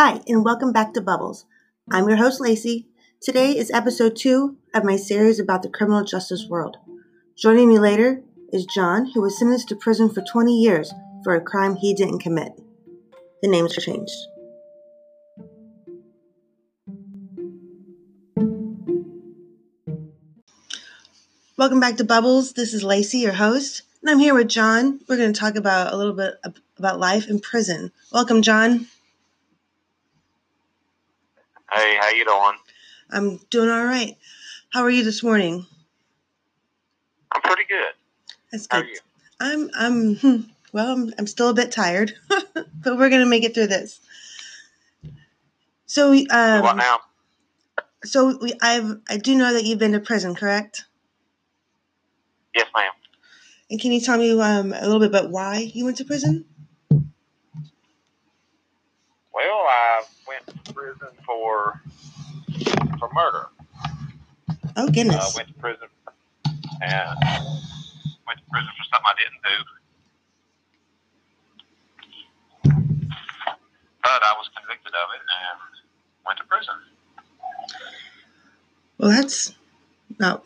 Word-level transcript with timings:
Hi, 0.00 0.20
and 0.28 0.44
welcome 0.44 0.72
back 0.72 0.94
to 0.94 1.00
Bubbles. 1.00 1.44
I'm 1.90 2.06
your 2.06 2.18
host, 2.18 2.40
Lacey. 2.40 2.86
Today 3.20 3.58
is 3.58 3.68
episode 3.72 4.14
two 4.14 4.56
of 4.72 4.84
my 4.84 4.94
series 4.94 5.40
about 5.40 5.64
the 5.64 5.68
criminal 5.68 6.04
justice 6.04 6.46
world. 6.48 6.76
Joining 7.36 7.68
me 7.68 7.80
later 7.80 8.22
is 8.52 8.64
John, 8.64 9.06
who 9.06 9.20
was 9.20 9.36
sentenced 9.36 9.70
to 9.70 9.74
prison 9.74 10.08
for 10.08 10.20
20 10.20 10.56
years 10.56 10.94
for 11.24 11.34
a 11.34 11.40
crime 11.40 11.74
he 11.74 11.94
didn't 11.94 12.20
commit. 12.20 12.52
The 13.42 13.48
names 13.48 13.76
are 13.76 13.80
changed. 13.80 14.14
Welcome 21.56 21.80
back 21.80 21.96
to 21.96 22.04
Bubbles. 22.04 22.52
This 22.52 22.72
is 22.72 22.84
Lacey, 22.84 23.18
your 23.18 23.32
host, 23.32 23.82
and 24.00 24.10
I'm 24.10 24.20
here 24.20 24.34
with 24.34 24.46
John. 24.46 25.00
We're 25.08 25.16
going 25.16 25.32
to 25.32 25.40
talk 25.40 25.56
about 25.56 25.92
a 25.92 25.96
little 25.96 26.14
bit 26.14 26.34
about 26.76 27.00
life 27.00 27.26
in 27.26 27.40
prison. 27.40 27.90
Welcome, 28.12 28.42
John. 28.42 28.86
Hey, 31.72 31.96
how 32.00 32.08
you 32.08 32.24
doing? 32.24 32.56
I'm 33.10 33.36
doing 33.50 33.68
all 33.68 33.84
right. 33.84 34.16
How 34.72 34.82
are 34.82 34.90
you 34.90 35.04
this 35.04 35.22
morning? 35.22 35.66
I'm 37.32 37.42
pretty 37.42 37.64
good. 37.68 37.92
That's 38.50 38.66
How 38.70 38.80
good. 38.80 38.86
are 38.86 38.88
you? 38.88 39.00
I'm 39.40 39.70
I'm 39.74 40.50
well. 40.72 40.92
I'm, 40.92 41.12
I'm 41.18 41.26
still 41.26 41.50
a 41.50 41.54
bit 41.54 41.70
tired, 41.70 42.14
but 42.28 42.98
we're 42.98 43.10
gonna 43.10 43.26
make 43.26 43.44
it 43.44 43.54
through 43.54 43.66
this. 43.66 44.00
So, 45.84 46.10
what 46.10 46.26
um, 46.30 46.76
now? 46.76 47.00
so 48.04 48.38
we, 48.40 48.54
I've 48.62 48.98
I 49.08 49.18
do 49.18 49.36
know 49.36 49.52
that 49.52 49.64
you've 49.64 49.78
been 49.78 49.92
to 49.92 50.00
prison, 50.00 50.34
correct? 50.34 50.84
Yes, 52.54 52.66
ma'am. 52.74 52.92
And 53.70 53.78
can 53.78 53.92
you 53.92 54.00
tell 54.00 54.16
me 54.18 54.32
um, 54.40 54.72
a 54.72 54.86
little 54.86 55.00
bit 55.00 55.10
about 55.10 55.30
why 55.30 55.70
you 55.74 55.84
went 55.84 55.98
to 55.98 56.04
prison? 56.04 56.46
Well, 59.34 59.64
I 59.68 60.02
to 60.64 60.72
prison 60.74 61.08
for 61.26 61.80
for 62.98 63.10
murder. 63.12 63.46
Oh 64.76 64.86
Uh, 64.86 64.92
goodness. 64.92 65.34
went 65.36 65.48
to 65.48 65.54
prison 65.54 65.88
and 66.80 67.18
went 68.26 68.38
to 68.38 68.44
prison 68.50 68.70
for 68.76 68.84
something 68.90 69.06
I 69.06 69.14
didn't 69.18 69.42
do. 69.44 69.58
But 74.02 74.22
I 74.22 74.34
was 74.38 74.48
convicted 74.56 74.92
of 74.94 75.08
it 75.14 75.22
and 75.38 75.58
went 76.26 76.38
to 76.38 76.44
prison. 76.44 76.74
Well, 78.98 79.10
that's 79.10 79.54
no, 80.18 80.42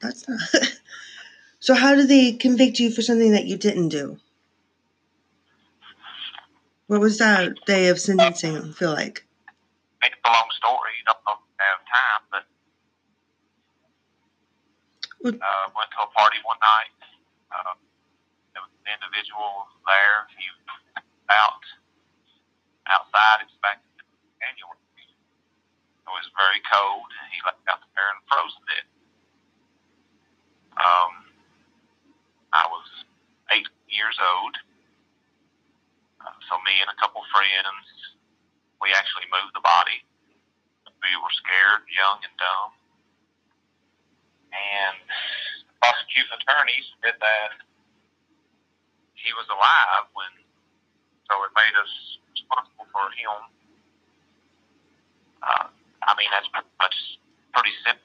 that's 0.00 0.28
not. 0.28 0.40
so, 1.60 1.74
how 1.74 1.94
did 1.94 2.08
they 2.08 2.32
convict 2.32 2.78
you 2.78 2.90
for 2.90 3.02
something 3.02 3.32
that 3.32 3.46
you 3.46 3.56
didn't 3.56 3.88
do? 3.88 4.18
What 6.86 7.00
was 7.00 7.18
that 7.18 7.54
day 7.66 7.88
of 7.88 8.00
sentencing 8.00 8.72
feel 8.72 8.92
like? 8.92 9.24
It's 10.02 10.14
a 10.24 10.30
long 10.30 10.48
story. 10.54 10.92
You 10.98 11.04
don't 11.06 11.22
know 11.26 11.36
if 11.38 11.42
you 11.42 11.58
have 11.58 11.82
time, 11.88 12.22
but 12.30 12.44
uh, 15.42 15.64
went 15.74 15.90
to 15.94 16.00
a 16.06 16.10
party 16.14 16.38
one 16.46 16.60
night. 16.62 16.94
Uh, 17.50 17.74
there 18.54 18.62
was 18.62 18.70
an 18.86 18.94
individual 18.94 19.66
there. 19.82 20.30
He 20.38 20.46
was 20.54 21.02
out 21.34 21.64
outside 22.88 23.44
expecting 23.44 24.00
January. 24.40 24.78
It 26.08 26.12
was 26.12 26.24
very 26.32 26.60
cold, 26.64 27.10
he 27.28 27.38
left 27.44 27.60
out 27.68 27.84
there 27.92 28.08
and 28.16 28.20
froze 28.24 28.54
to 28.56 28.64
death. 28.64 28.90
Um, 30.80 31.12
I 32.56 32.64
was 32.72 32.88
eight 33.52 33.68
years 33.92 34.16
old. 34.16 34.56
Uh, 36.24 36.32
so 36.48 36.56
me 36.64 36.80
and 36.80 36.88
a 36.88 36.96
couple 36.96 37.20
friends, 37.28 37.84
we 38.80 38.94
actually 38.94 39.26
moved 39.30 39.54
the 39.54 39.64
body. 39.64 40.02
We 41.02 41.10
were 41.22 41.34
scared, 41.38 41.86
young 41.90 42.18
and 42.22 42.34
dumb. 42.38 42.70
And 44.50 44.98
the 45.68 45.74
prosecuting 45.78 46.32
attorney 46.42 46.78
said 47.02 47.14
that 47.20 47.50
he 49.14 49.30
was 49.34 49.46
alive 49.50 50.10
when, 50.14 50.32
so 51.30 51.34
it 51.44 51.52
made 51.54 51.74
us 51.78 51.92
responsible 52.34 52.86
for 52.90 53.06
him. 53.14 53.38
Uh, 55.42 55.66
I 56.02 56.14
mean, 56.18 56.28
that's 56.32 56.48
pretty 56.50 56.68
much 56.82 56.96
pretty 57.54 57.74
simple. 57.84 58.02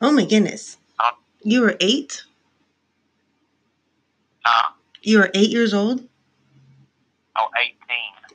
Oh 0.00 0.12
my 0.12 0.24
goodness. 0.24 0.78
Uh, 0.98 1.12
You 1.42 1.60
were 1.60 1.76
eight? 1.80 2.22
Uh, 4.44 4.72
You 5.02 5.18
were 5.18 5.30
eight 5.34 5.50
years 5.50 5.74
old? 5.74 6.08
Oh, 7.40 7.48
18. 7.56 7.76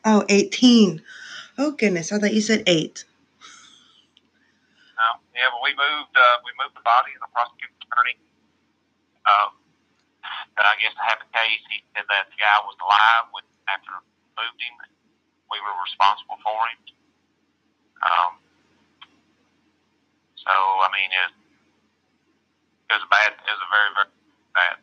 Oh, 0.06 0.26
18. 0.30 1.02
Oh 1.58 1.72
goodness. 1.72 2.12
I 2.12 2.20
thought 2.20 2.34
you 2.34 2.42
said 2.42 2.64
eight. 2.68 3.06
No, 4.96 5.08
yeah, 5.36 5.52
but 5.52 5.60
we 5.64 5.72
moved, 5.76 6.16
uh, 6.16 6.38
we 6.44 6.52
moved 6.56 6.76
the 6.76 6.86
body, 6.88 7.12
and 7.12 7.20
the 7.20 7.32
prosecuting 7.36 7.76
attorney, 7.84 8.16
um, 9.28 9.52
I 10.56 10.76
guess 10.80 10.96
to 10.96 11.04
have 11.04 11.20
the 11.20 11.30
case, 11.36 11.62
he 11.68 11.84
said 11.94 12.08
that 12.08 12.32
the 12.32 12.40
guy 12.40 12.58
was 12.64 12.76
alive 12.80 13.28
when 13.36 13.44
after 13.68 13.92
we 13.92 14.40
moved 14.40 14.60
him. 14.62 14.76
We 15.52 15.62
were 15.62 15.76
responsible 15.86 16.40
for 16.42 16.58
him. 16.72 16.80
Um, 18.02 18.32
so 20.36 20.52
I 20.52 20.90
mean, 20.96 21.12
it, 21.12 21.32
it 22.90 22.94
was 22.98 23.06
a 23.06 23.12
bad, 23.12 23.36
it 23.36 23.52
was 23.52 23.62
a 23.62 23.72
very, 23.72 23.90
very 23.94 24.12
bad, 24.56 24.76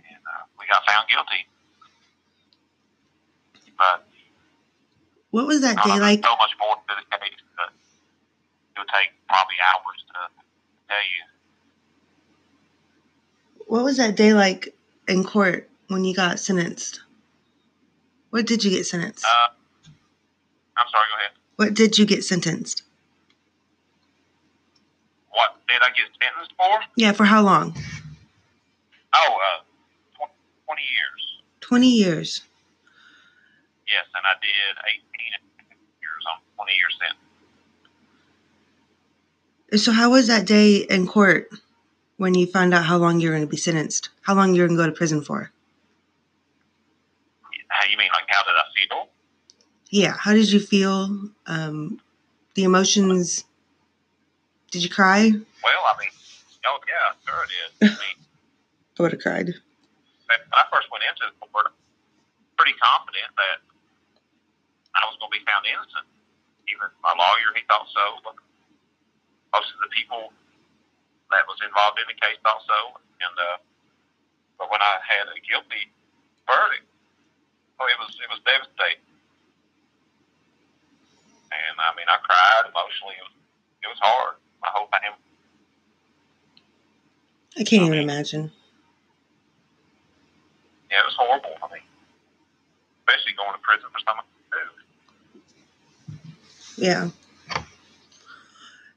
and 0.00 0.22
uh, 0.26 0.42
we 0.58 0.66
got 0.66 0.82
found 0.88 1.06
guilty. 1.06 1.46
But 3.78 4.06
What 5.30 5.46
was 5.46 5.60
that 5.62 5.76
day 5.84 5.98
like? 6.00 6.24
so 6.24 6.36
much 6.36 6.50
more 6.58 6.74
to 6.76 6.94
the 6.96 7.16
case 7.16 7.30
that 7.56 7.70
it 8.74 8.78
would 8.78 8.88
take 8.88 9.10
probably 9.28 9.54
hours 9.72 10.04
to 10.08 10.14
tell 10.88 10.96
you. 10.98 11.24
What 13.66 13.84
was 13.84 13.96
that 13.98 14.16
day 14.16 14.32
like 14.34 14.74
in 15.06 15.24
court 15.24 15.68
when 15.88 16.04
you 16.04 16.14
got 16.14 16.40
sentenced? 16.40 17.00
What 18.30 18.46
did 18.46 18.64
you 18.64 18.70
get 18.70 18.86
sentenced? 18.86 19.24
Uh, 19.24 19.48
I'm 20.76 20.86
sorry, 20.90 21.06
go 21.10 21.16
ahead. 21.18 21.30
What 21.56 21.74
did 21.74 21.98
you 21.98 22.06
get 22.06 22.24
sentenced? 22.24 22.82
What 25.30 25.56
did 25.68 25.80
I 25.82 25.88
get 25.88 26.08
sentenced 26.20 26.52
for? 26.56 26.80
Yeah, 26.96 27.12
for 27.12 27.24
how 27.24 27.42
long? 27.42 27.76
Oh, 29.14 29.38
uh, 29.38 29.62
tw- 30.26 30.30
20 30.66 30.82
years. 30.82 31.42
20 31.60 31.88
years. 31.88 32.42
Yes, 33.88 34.04
and 34.14 34.24
I 34.26 34.34
did 34.40 34.76
18 34.84 35.00
years 36.00 36.24
on 36.28 36.36
20 36.56 36.72
years 36.72 36.98
sentence. 37.00 37.24
So 39.84 39.92
how 39.92 40.10
was 40.10 40.26
that 40.28 40.46
day 40.46 40.76
in 40.88 41.06
court 41.06 41.48
when 42.16 42.34
you 42.34 42.46
found 42.46 42.74
out 42.74 42.84
how 42.84 42.96
long 42.98 43.20
you 43.20 43.28
were 43.28 43.34
going 43.34 43.46
to 43.46 43.50
be 43.50 43.56
sentenced? 43.56 44.10
How 44.22 44.34
long 44.34 44.54
you 44.54 44.62
were 44.62 44.68
going 44.68 44.78
to 44.78 44.84
go 44.84 44.90
to 44.90 44.96
prison 44.96 45.22
for? 45.22 45.50
How 47.68 47.88
you 47.90 47.96
mean, 47.98 48.08
like, 48.12 48.24
how 48.28 48.42
did 48.44 48.52
I 48.56 48.64
feel? 48.76 49.08
Yeah, 49.90 50.14
how 50.18 50.32
did 50.32 50.50
you 50.50 50.60
feel? 50.60 51.30
Um, 51.46 52.00
the 52.54 52.64
emotions. 52.64 53.44
Did 54.70 54.82
you 54.84 54.90
cry? 54.90 55.30
Well, 55.30 55.82
I 55.84 55.94
mean, 55.98 56.08
oh, 56.66 56.78
yeah, 56.88 57.14
sure 57.24 57.44
it 57.44 57.50
is. 57.52 57.92
I 57.92 58.00
mean, 58.04 58.18
I 58.98 59.02
would 59.02 59.12
have 59.12 59.20
cried. 59.20 59.46
when 59.46 60.40
I 60.52 60.64
first 60.72 60.88
went 60.90 61.04
into 61.08 61.24
the 61.28 61.46
court, 61.46 61.72
pretty 62.56 62.74
confident 62.82 63.30
that 63.36 63.67
I 64.98 65.06
was 65.06 65.14
going 65.22 65.30
to 65.30 65.36
be 65.38 65.44
found 65.46 65.62
innocent. 65.64 66.06
Even 66.66 66.90
my 67.00 67.14
lawyer, 67.14 67.54
he 67.54 67.62
thought 67.70 67.86
so. 67.88 68.18
But 68.26 68.34
most 69.54 69.70
of 69.72 69.80
the 69.80 69.90
people 69.94 70.34
that 71.30 71.46
was 71.46 71.58
involved 71.62 72.02
in 72.02 72.06
the 72.10 72.18
case 72.18 72.36
thought 72.42 72.60
so. 72.66 72.98
And 73.22 73.34
uh, 73.38 73.58
but 74.58 74.68
when 74.70 74.82
I 74.82 74.98
had 75.00 75.30
a 75.30 75.38
guilty 75.46 75.88
verdict, 76.44 76.86
oh, 77.78 77.86
it 77.86 77.98
was 78.02 78.12
it 78.18 78.28
was 78.28 78.42
devastating. 78.42 79.06
And 81.48 81.74
I 81.80 81.94
mean, 81.96 82.10
I 82.10 82.18
cried 82.20 82.68
emotionally. 82.68 83.16
It 83.16 83.24
was 83.24 83.36
it 83.86 83.88
was 83.88 84.00
hard. 84.02 84.36
My 84.60 84.68
whole 84.74 84.90
family. 84.90 85.22
I 87.56 87.64
can't 87.64 87.86
even 87.86 87.98
imagine. 87.98 88.52
Yeah, 90.90 91.02
it 91.02 91.06
was 91.06 91.16
horrible. 91.18 91.54
I 91.62 91.66
mean, 91.74 91.86
especially 93.02 93.34
going 93.34 93.52
to 93.52 93.62
prison 93.62 93.90
for 93.90 94.00
something 94.06 94.24
to 94.24 94.44
do. 94.54 94.77
Yeah. 96.78 97.10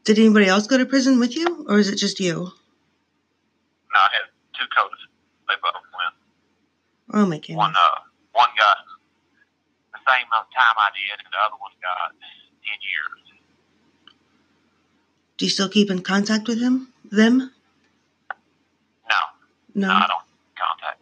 Did 0.03 0.19
anybody 0.19 0.45
else 0.47 0.67
go 0.67 0.77
to 0.77 0.85
prison 0.85 1.19
with 1.19 1.35
you, 1.35 1.65
or 1.67 1.79
is 1.79 1.89
it 1.89 1.97
just 1.97 2.19
you? 2.19 2.33
No, 2.35 2.49
I 3.99 4.09
had 4.13 4.29
two 4.57 4.65
coaches. 4.75 5.07
They 5.47 5.55
both 5.61 5.73
went. 5.73 6.15
Oh 7.13 7.25
my 7.27 7.37
goodness. 7.39 7.57
One, 7.57 7.73
uh, 7.75 7.99
one 8.33 8.49
got 8.57 8.77
the 9.93 9.99
same 10.07 10.27
time 10.31 10.75
I 10.77 10.89
did, 10.93 11.19
and 11.19 11.27
the 11.31 11.37
other 11.45 11.57
one 11.59 11.71
got 11.81 12.13
ten 12.63 12.79
years. 12.81 13.39
Do 15.37 15.45
you 15.45 15.49
still 15.51 15.69
keep 15.69 15.89
in 15.89 16.01
contact 16.01 16.47
with 16.47 16.59
him? 16.61 16.93
Them? 17.11 17.51
No, 19.09 19.17
No. 19.73 19.87
no, 19.87 19.93
I 19.93 20.07
don't 20.07 20.25
contact. 20.55 21.01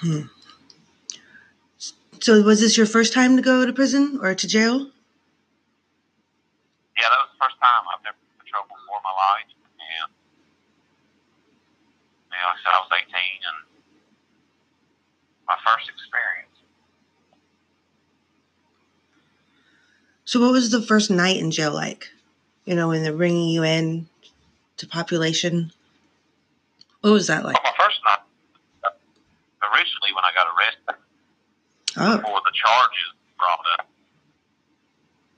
Hmm. 0.00 0.22
So 2.22 2.40
was 2.40 2.60
this 2.60 2.78
your 2.78 2.86
first 2.86 3.12
time 3.12 3.34
to 3.34 3.42
go 3.42 3.66
to 3.66 3.72
prison 3.72 4.20
or 4.22 4.32
to 4.32 4.46
jail? 4.46 4.86
Yeah, 6.96 7.08
that 7.10 7.18
was 7.18 7.30
the 7.34 7.38
first 7.42 7.58
time 7.58 7.82
I've 7.90 7.98
never 8.04 8.14
been 8.14 8.38
in 8.38 8.46
trouble 8.46 8.76
before 8.78 8.98
in 8.98 9.02
my 9.02 9.10
life. 9.10 9.50
And, 9.50 9.58
you 9.90 9.98
know, 9.98 10.06
like 12.30 12.46
I 12.46 12.54
said 12.62 12.70
I 12.70 12.78
was 12.78 12.94
18 12.94 13.10
and 13.42 13.66
my 15.48 15.56
first 15.66 15.90
experience. 15.90 16.54
So 20.24 20.38
what 20.38 20.52
was 20.52 20.70
the 20.70 20.80
first 20.80 21.10
night 21.10 21.38
in 21.38 21.50
jail 21.50 21.74
like? 21.74 22.08
You 22.66 22.76
know, 22.76 22.86
when 22.86 23.02
they're 23.02 23.12
bringing 23.12 23.48
you 23.48 23.64
in 23.64 24.06
to 24.76 24.86
population. 24.86 25.72
What 27.00 27.10
was 27.10 27.26
that 27.26 27.44
like? 27.44 27.54
Well, 27.54 27.72
my 27.72 27.84
first 27.84 27.98
night, 28.06 28.22
uh, 28.86 28.90
originally 29.74 30.14
when 30.14 30.22
I 30.22 30.30
got 30.32 30.46
arrested, 30.54 31.02
Oh, 31.96 32.16
before 32.16 32.40
the 32.44 32.52
charges 32.54 33.12
brought 33.36 33.66
up. 33.78 33.86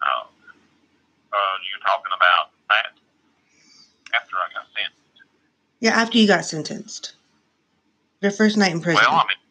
Uh, 0.02 0.24
uh, 1.32 1.54
you're 1.66 1.82
talking 1.82 2.12
about 2.14 2.50
that 2.70 2.92
after 4.14 4.36
I 4.36 4.46
got 4.54 4.66
sent. 4.76 4.94
yeah, 5.80 5.90
after 5.98 6.18
you 6.18 6.28
got 6.28 6.44
sentenced. 6.44 7.14
Your 8.20 8.30
first 8.30 8.56
night 8.56 8.72
in 8.72 8.80
prison. 8.80 9.02
Well, 9.02 9.20
I 9.20 9.26
mean, 9.26 9.42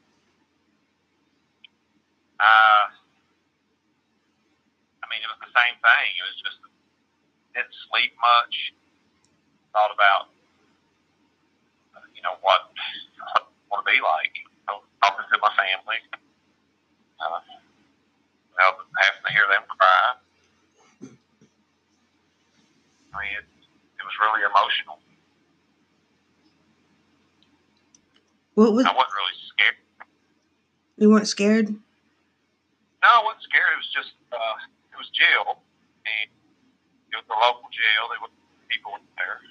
uh, 2.40 2.86
I 5.04 5.06
mean, 5.12 5.22
it 5.22 5.30
was 5.30 5.42
the 5.44 5.54
same 5.54 5.76
thing. 5.78 6.08
It 6.18 6.26
was 6.26 6.38
just 6.42 6.60
didn't 7.54 7.76
sleep 7.90 8.14
much. 8.18 8.74
Thought 9.74 9.94
about, 9.94 10.30
you 12.16 12.22
know, 12.22 12.38
what 12.42 12.70
want 13.70 13.86
to 13.86 13.92
be 13.92 14.00
like. 14.02 14.34
Talking 15.04 15.26
to 15.28 15.38
my 15.42 15.52
family. 15.54 16.00
Uh, 17.24 17.40
you 17.48 18.60
having 19.00 19.24
to 19.26 19.32
hear 19.32 19.48
them 19.50 19.64
cry. 19.68 20.20
I 23.14 23.16
mean, 23.22 23.34
it, 23.38 23.46
it 23.46 24.04
was 24.04 24.16
really 24.20 24.44
emotional. 24.44 25.00
what 28.56 28.74
was 28.74 28.86
I 28.86 28.94
wasn't 28.94 29.18
really 29.18 29.38
scared. 29.50 29.78
you 30.98 31.10
weren't 31.10 31.28
scared? 31.28 31.70
No, 31.70 33.10
I 33.10 33.22
wasn't 33.26 33.44
scared. 33.50 33.72
It 33.74 33.82
was 33.82 33.92
just 33.94 34.14
uh, 34.30 34.56
it 34.94 34.98
was 34.98 35.10
jail, 35.10 35.62
and 36.06 36.30
it 37.10 37.16
was 37.18 37.26
a 37.30 37.38
local 37.38 37.70
jail. 37.74 38.14
There 38.14 38.22
were 38.22 38.34
people 38.70 38.94
in 38.98 39.06
there. 39.18 39.42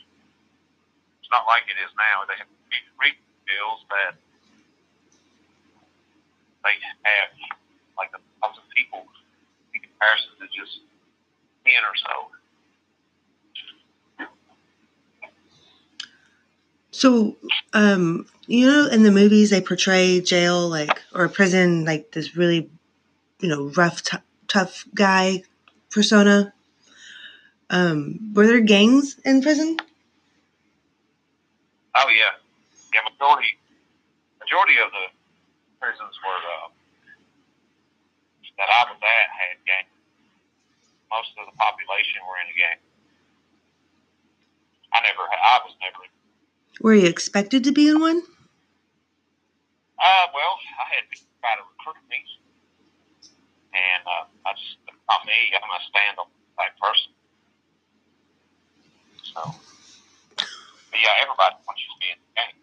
It's 1.19 1.30
not 1.30 1.46
like 1.50 1.66
it 1.66 1.78
is 1.82 1.90
now. 1.98 2.26
They 2.30 2.38
have 2.38 2.50
regional 2.98 3.34
jails 3.46 3.82
that 3.90 4.14
they 6.62 6.78
have 6.78 7.30
like 8.02 8.10
a 8.19 8.22
thousand 8.43 8.66
people 8.75 9.06
in 9.75 9.81
comparison 9.81 10.31
to 10.40 10.46
just 10.50 10.81
ten 11.64 11.82
or 11.87 11.94
so. 11.94 12.31
So, 16.90 17.37
um, 17.72 18.26
you 18.46 18.66
know, 18.66 18.87
in 18.88 19.02
the 19.02 19.10
movies 19.12 19.50
they 19.50 19.60
portray 19.60 20.20
jail 20.20 20.69
like 20.69 21.00
or 21.14 21.28
prison 21.28 21.84
like 21.84 22.10
this 22.10 22.37
really, 22.37 22.69
you 23.40 23.49
know, 23.49 23.70
rough, 23.76 24.02
t- 24.02 24.19
tough 24.48 24.84
guy 24.94 25.44
persona. 25.90 26.52
Um, 27.70 28.32
were 28.34 28.46
there 28.46 28.60
gangs 28.60 29.16
in 29.25 29.40
prison? 29.40 29.78
Oh 31.96 32.08
yeah, 32.08 32.37
yeah. 32.93 33.00
Majority 33.08 33.56
majority 34.43 34.75
of 34.84 34.90
the 34.90 35.06
prisons 35.81 36.14
were 36.20 36.40
uh, 36.44 36.69
that 38.58 38.69
I 38.69 38.90
was 38.90 38.99
at 39.00 39.28
had 39.32 39.56
gangs. 39.64 39.93
Most 41.10 41.32
of 41.37 41.44
the 41.46 41.56
population 41.56 42.25
were 42.25 42.40
in 42.40 42.49
a 42.49 42.56
gang. 42.56 42.81
I 44.93 45.00
never, 45.00 45.25
I 45.25 45.60
was 45.64 45.75
never. 45.81 46.04
Were 46.81 46.94
you 46.94 47.08
expected 47.08 47.64
to 47.64 47.72
be 47.72 47.88
in 47.88 48.00
one? 48.00 48.22
Uh, 49.99 50.26
well, 50.34 50.58
I 50.81 50.84
had 50.88 51.08
people 51.08 51.31
try 51.40 51.54
to 51.56 51.62
recruit 51.62 52.02
me, 52.10 52.20
and 53.72 54.02
uh, 54.04 54.25
I 54.44 54.52
just 54.55 54.76
not 55.08 55.25
me. 55.26 55.32
I'm 55.55 55.69
a 55.69 55.81
stand-up 55.88 56.31
type 56.58 56.75
person. 56.81 57.12
So, 59.22 59.40
but 60.37 60.98
yeah, 61.00 61.22
everybody 61.22 61.56
wants 61.66 61.82
you 61.84 61.88
to 61.93 61.98
be 62.00 62.08
in 62.12 62.19
the 62.19 62.32
gang. 62.34 62.55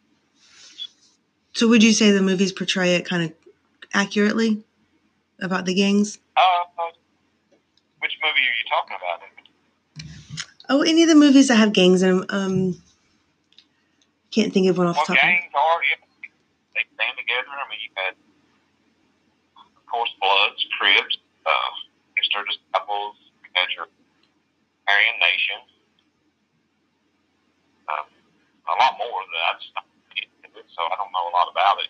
So, 1.53 1.67
would 1.67 1.83
you 1.83 1.93
say 1.93 2.11
the 2.11 2.21
movies 2.21 2.51
portray 2.51 2.95
it 2.95 3.05
kind 3.05 3.23
of 3.23 3.33
accurately 3.93 4.63
about 5.41 5.65
the 5.65 5.73
gangs? 5.73 6.19
Uh, 6.35 6.63
which 7.99 8.13
movie 8.23 8.39
are 8.39 8.57
you 8.57 8.65
talking 8.69 8.97
about? 8.97 9.21
Oh, 10.69 10.81
any 10.83 11.03
of 11.03 11.09
the 11.09 11.15
movies 11.15 11.47
that 11.47 11.55
have 11.55 11.73
gangs 11.73 12.01
in 12.01 12.09
'em, 12.09 12.25
Um, 12.29 12.81
can't 14.31 14.53
think 14.53 14.69
of 14.69 14.77
one 14.77 14.87
off 14.87 14.95
Well, 14.97 15.05
the 15.07 15.15
top. 15.15 15.23
of 15.23 15.29
gangs 15.29 15.53
are, 15.53 15.83
yeah, 15.83 15.95
they 16.75 16.85
stand 16.93 17.17
together. 17.17 17.49
I 17.49 17.67
mean, 17.69 17.79
you 17.81 17.89
had, 17.95 18.15
of 19.57 19.85
course, 19.89 20.11
Bloods, 20.21 20.65
Crips, 20.77 21.17
uh, 21.45 21.71
Gangster 22.15 22.45
Disciples, 22.45 23.17
you 23.43 23.49
had 23.55 23.69
your 23.71 23.87
Aryan 24.87 25.19
Nation, 25.19 25.59
um, 27.89 28.05
a 28.69 28.75
lot 28.77 28.97
more 28.97 29.21
than 29.25 29.31
that 29.33 29.55
I 29.55 29.57
just 29.59 29.73
not 29.73 29.85
into 30.15 30.59
it, 30.59 30.65
so 30.69 30.83
I 30.85 30.95
don't 30.95 31.11
know 31.11 31.27
a 31.27 31.33
lot 31.33 31.49
about 31.49 31.81
it. 31.81 31.89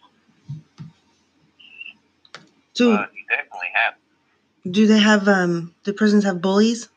So, 2.79 2.95
But 2.95 3.11
you 3.11 3.27
definitely 3.27 3.67
have. 3.75 3.93
do 4.71 4.87
they 4.87 4.99
have 5.03 5.27
um 5.27 5.75
the 5.83 5.91
prisons 5.91 6.23
have 6.23 6.39
bullies? 6.39 6.87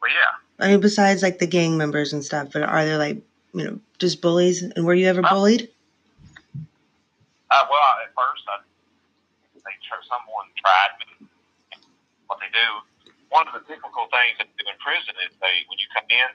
Well, 0.00 0.08
yeah. 0.10 0.64
I 0.64 0.70
mean, 0.72 0.80
besides 0.80 1.20
like 1.20 1.38
the 1.44 1.46
gang 1.46 1.76
members 1.76 2.14
and 2.16 2.24
stuff, 2.24 2.48
but 2.56 2.62
are 2.62 2.86
there 2.88 2.96
like 2.96 3.20
you 3.52 3.64
know 3.68 3.76
just 4.00 4.22
bullies? 4.24 4.62
And 4.64 4.86
were 4.88 4.94
you 4.96 5.04
ever 5.12 5.20
Well- 5.20 5.34
bullied? 5.44 5.68
Uh, 7.52 7.66
well, 7.68 7.84
at 8.00 8.08
first, 8.16 8.48
I, 8.48 8.64
they 9.60 9.76
someone 10.08 10.48
tried 10.56 10.96
me. 11.04 11.28
What 12.32 12.40
they 12.40 12.48
do, 12.48 13.12
one 13.28 13.44
of 13.44 13.52
the 13.52 13.60
difficult 13.68 14.08
things 14.08 14.40
that 14.40 14.48
they 14.56 14.64
do 14.64 14.72
in 14.72 14.78
prison 14.80 15.12
is 15.28 15.36
they, 15.36 15.68
when 15.68 15.76
you 15.76 15.84
come 15.92 16.08
in, 16.08 16.32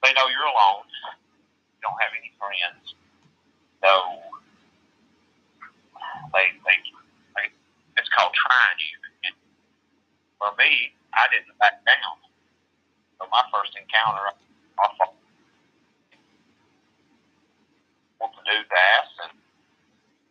they 0.00 0.16
know 0.16 0.32
you're 0.32 0.48
alone. 0.48 0.88
You 1.76 1.84
don't 1.84 2.00
have 2.00 2.16
any 2.16 2.32
friends. 2.40 2.96
So 3.84 4.37
they, 6.34 6.46
they, 6.64 6.78
it's 7.98 8.10
called 8.14 8.34
trying 8.34 8.78
you. 8.80 8.96
And 9.28 9.34
for 10.38 10.50
me, 10.58 10.94
I 11.14 11.26
didn't 11.32 11.54
back 11.58 11.82
down. 11.84 12.16
So 13.18 13.26
my 13.30 13.42
first 13.50 13.74
encounter, 13.74 14.30
I 14.78 14.84
fought 14.98 15.14
what 18.18 18.30
the 18.34 18.42
dude's 18.46 18.70
ass 18.70 19.10
and 19.26 19.34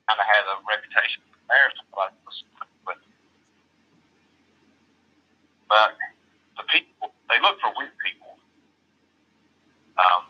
kind 0.07 0.19
of 0.19 0.27
had 0.27 0.43
a 0.47 0.55
reputation 0.67 1.23
for 1.27 1.35
embarrassment, 1.43 1.89
but 1.91 2.11
was 2.27 2.37
but, 2.87 2.99
but 5.67 5.91
the 6.59 6.65
people 6.71 7.11
they 7.31 7.39
look 7.43 7.59
for 7.59 7.71
weak 7.79 7.91
people. 8.03 8.35
Um, 9.99 10.29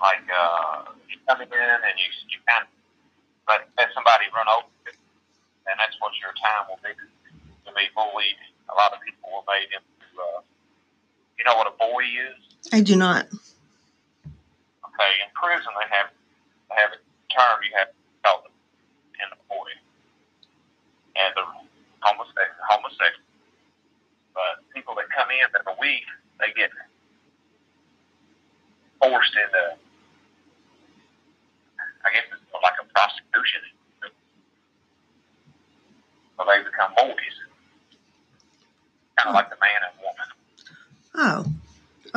like 0.00 0.24
uh, 0.30 0.90
you 1.06 1.18
come 1.28 1.42
in 1.42 1.50
and 1.50 1.94
you 1.98 2.08
you 2.30 2.38
kind 2.48 2.66
of 2.66 2.70
let, 3.48 3.68
let 3.78 3.88
somebody 3.94 4.26
run 4.34 4.48
over 4.50 4.70
it, 4.88 4.98
and 5.68 5.76
that's 5.78 5.96
what 6.00 6.12
will 6.82 7.70
to 7.70 7.72
be 7.78 7.86
bullied. 7.94 8.40
A 8.70 8.74
lot 8.74 8.92
of 8.92 8.98
people 9.06 9.30
were 9.30 9.46
made 9.46 9.70
into. 9.70 10.06
Uh, 10.18 10.42
you 11.38 11.44
know 11.46 11.56
what 11.56 11.66
a 11.66 11.76
boy 11.78 12.02
is? 12.02 12.38
I 12.72 12.80
do 12.82 12.94
not. 12.96 13.26
Okay, 14.26 15.12
in 15.22 15.30
prison 15.34 15.72
they 15.78 15.88
have 15.90 16.08
they 16.70 16.76
have 16.78 16.92
a 16.94 17.00
term 17.32 17.56
you 17.64 17.72
have 17.74 17.88
to 17.90 17.98
tell 18.22 18.42
them 18.44 18.54
in 19.18 19.26
the 19.30 19.40
boy. 19.48 19.70
And 21.18 21.32
the 21.34 21.44
homosexual 22.00 22.62
homosexual. 22.70 23.26
But 24.34 24.64
people 24.72 24.94
that 24.96 25.10
come 25.12 25.28
in 25.28 25.44
that 25.52 25.66
are 25.66 25.76
weak, 25.80 26.06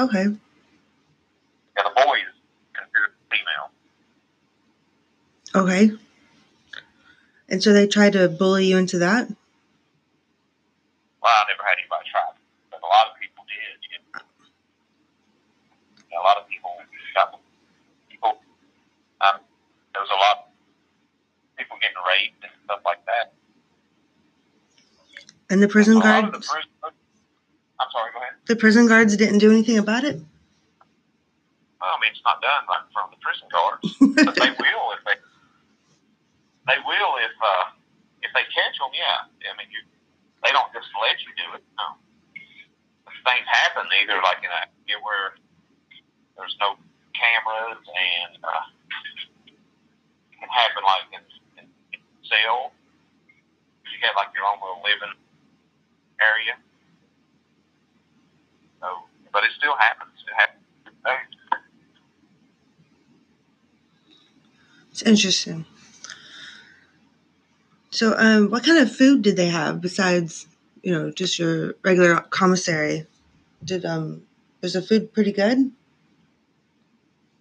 Okay. 0.05 0.21
And 0.21 0.37
the 1.77 1.89
boy 1.95 2.17
is 2.21 2.35
considered 2.77 3.13
female. 3.31 3.71
Okay. 5.55 5.91
And 7.49 7.63
so 7.63 7.73
they 7.73 7.87
tried 7.87 8.13
to 8.13 8.29
bully 8.29 8.67
you 8.67 8.77
into 8.77 8.99
that? 8.99 9.27
Well, 9.27 9.35
I 11.33 11.45
never 11.49 11.63
had 11.65 11.77
anybody 11.81 12.05
try, 12.11 12.21
but 12.69 12.79
a 12.83 12.85
lot 12.85 13.07
of 13.09 13.17
people 13.19 13.43
did. 13.49 13.81
A 16.13 16.21
lot 16.21 16.37
of 16.37 16.47
people 16.47 16.69
got 17.15 17.39
people. 18.11 18.37
Um, 19.21 19.39
there 19.93 20.03
was 20.03 20.11
a 20.11 20.15
lot 20.21 20.37
of 20.37 20.45
people 21.57 21.77
getting 21.81 21.97
raped 22.07 22.43
and 22.43 22.51
stuff 22.65 22.81
like 22.85 23.03
that. 23.05 23.33
And 25.49 25.63
the 25.63 25.67
prison 25.67 25.99
guard 25.99 26.35
the 28.55 28.63
prison 28.63 28.87
guards 28.87 29.11
didn't 29.19 29.43
do 29.43 29.51
anything 29.51 29.75
about 29.75 30.07
it. 30.07 30.15
Well, 30.15 31.91
I 31.91 31.99
mean, 31.99 32.15
it's 32.15 32.23
not 32.23 32.39
done 32.39 32.63
like 32.71 32.87
from 32.95 33.11
the 33.11 33.19
prison 33.19 33.51
guards, 33.51 33.83
but 34.23 34.35
they 34.39 34.55
will 34.55 34.95
if 34.95 35.03
they 35.03 35.19
they 36.71 36.79
will 36.87 37.19
if 37.19 37.35
uh, 37.35 37.75
if 38.23 38.31
they 38.31 38.47
catch 38.55 38.79
them. 38.79 38.95
Yeah, 38.95 39.27
I 39.51 39.59
mean, 39.59 39.67
you 39.67 39.83
they 40.39 40.55
don't 40.55 40.71
just 40.71 40.87
let 41.03 41.19
you 41.19 41.35
do 41.35 41.59
it. 41.59 41.63
No, 41.75 41.99
things 43.27 43.43
happen 43.43 43.91
either 43.91 44.23
like 44.23 44.39
in 44.39 44.47
a 44.47 44.63
where 45.03 45.35
there's 46.39 46.55
no 46.63 46.79
cameras 47.11 47.83
and 47.83 48.39
uh, 48.39 48.65
it 50.31 50.39
can 50.39 50.47
happen 50.47 50.79
like 50.87 51.11
in, 51.11 51.23
in, 51.59 51.67
in 51.91 51.99
cell. 52.23 52.71
You 53.83 53.99
have 54.07 54.15
like 54.15 54.31
your 54.31 54.47
own 54.47 54.63
little 54.63 54.79
living 54.79 55.15
area. 56.23 56.55
But 59.35 59.43
it 59.43 59.51
still 59.57 59.75
happens. 59.77 60.15
It 60.25 60.33
happens. 60.33 60.63
It's 64.91 65.01
interesting. 65.01 65.65
So, 67.89 68.15
um, 68.17 68.49
what 68.49 68.63
kind 68.63 68.77
of 68.77 68.95
food 68.95 69.23
did 69.23 69.35
they 69.35 69.47
have 69.47 69.81
besides, 69.81 70.47
you 70.83 70.93
know, 70.93 71.11
just 71.11 71.37
your 71.37 71.75
regular 71.83 72.15
commissary? 72.21 73.07
Did 73.61 73.83
um, 73.83 74.21
was 74.61 74.71
the 74.71 74.81
food 74.81 75.11
pretty 75.11 75.33
good? 75.33 75.69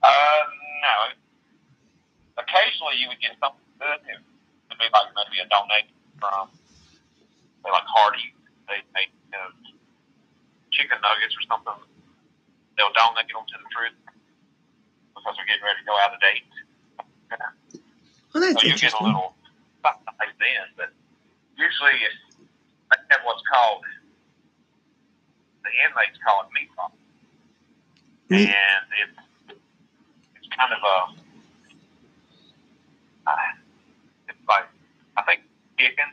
Uh, 0.03 0.43
no. 0.83 1.15
Occasionally 2.43 2.97
you 2.99 3.07
would 3.07 3.21
get 3.21 3.37
something 3.39 3.63
good. 3.79 4.01
It 4.11 4.19
would 4.69 4.79
be 4.79 4.87
like 4.93 5.15
maybe 5.15 5.39
a 5.39 5.49
donation 5.49 5.95
from, 6.19 6.49
like 7.63 7.87
Hardy. 7.87 8.35
They 8.67 8.83
make 8.95 9.13
you 9.33 9.39
know, 9.39 9.47
chicken 10.75 10.99
nuggets 11.00 11.35
or 11.38 11.43
something. 11.49 11.78
They'll 12.76 12.93
donate 12.93 13.31
them 13.31 13.47
to 13.47 13.57
the 13.62 13.69
prison 13.71 14.02
because 15.14 15.33
they're 15.38 15.47
getting 15.47 15.62
ready 15.62 15.78
to 15.81 15.87
go 15.87 15.95
out 16.02 16.12
of 16.14 16.21
date. 16.21 16.43
Well, 18.35 18.43
that's 18.43 18.59
so 18.61 18.66
you 18.66 18.75
get 18.76 18.93
a 18.99 19.02
little 19.02 19.35
like 19.87 20.35
then, 20.43 20.66
but 20.76 20.90
usually 21.57 21.95
it's, 22.02 22.19
they 22.90 22.99
have 23.11 23.23
what's 23.25 23.43
called, 23.47 23.83
the 25.62 25.71
inmates 25.87 26.19
call 26.26 26.43
it 26.43 26.50
meat 26.54 26.69
rock. 26.76 26.93
Meat- 28.28 28.50
And 28.50 28.85
it's, 29.02 29.19
it's 30.35 30.49
kind 30.57 30.73
of 30.75 30.81
a, 30.83 30.97
uh, 33.31 33.37
it's 34.28 34.38
like, 34.49 34.66
I 35.16 35.23
think 35.23 35.43
chicken, 35.78 36.11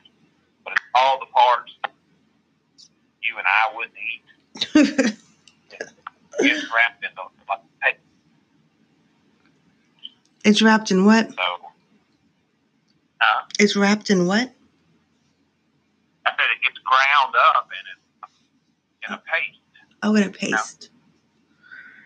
but 0.64 0.74
it's 0.74 0.84
all 0.96 1.20
the 1.20 1.26
parts 1.34 1.74
you 3.24 3.38
and 3.38 3.46
I 3.48 3.76
wouldn't 3.76 3.96
eat. 3.98 4.26
It's 6.44 6.66
wrapped 6.74 7.04
into 7.04 7.22
like, 7.48 7.60
hey, 7.84 7.98
it's 10.44 10.62
wrapped 10.62 10.90
in 10.92 11.06
what? 11.06 11.30
so, 11.30 11.44
uh, 13.22 13.42
It's 13.60 13.76
wrapped 13.76 14.10
in 14.10 14.26
what? 14.26 14.50
I 16.26 16.30
said 16.32 16.50
it 16.50 16.62
gets 16.64 16.78
ground 16.82 17.36
up 17.54 17.70
and 17.70 17.86
it's 17.94 19.08
in 19.08 19.14
a 19.14 19.18
paste. 19.22 19.60
Oh, 20.04 20.16
in 20.16 20.24
a 20.24 20.30
paste. 20.32 20.90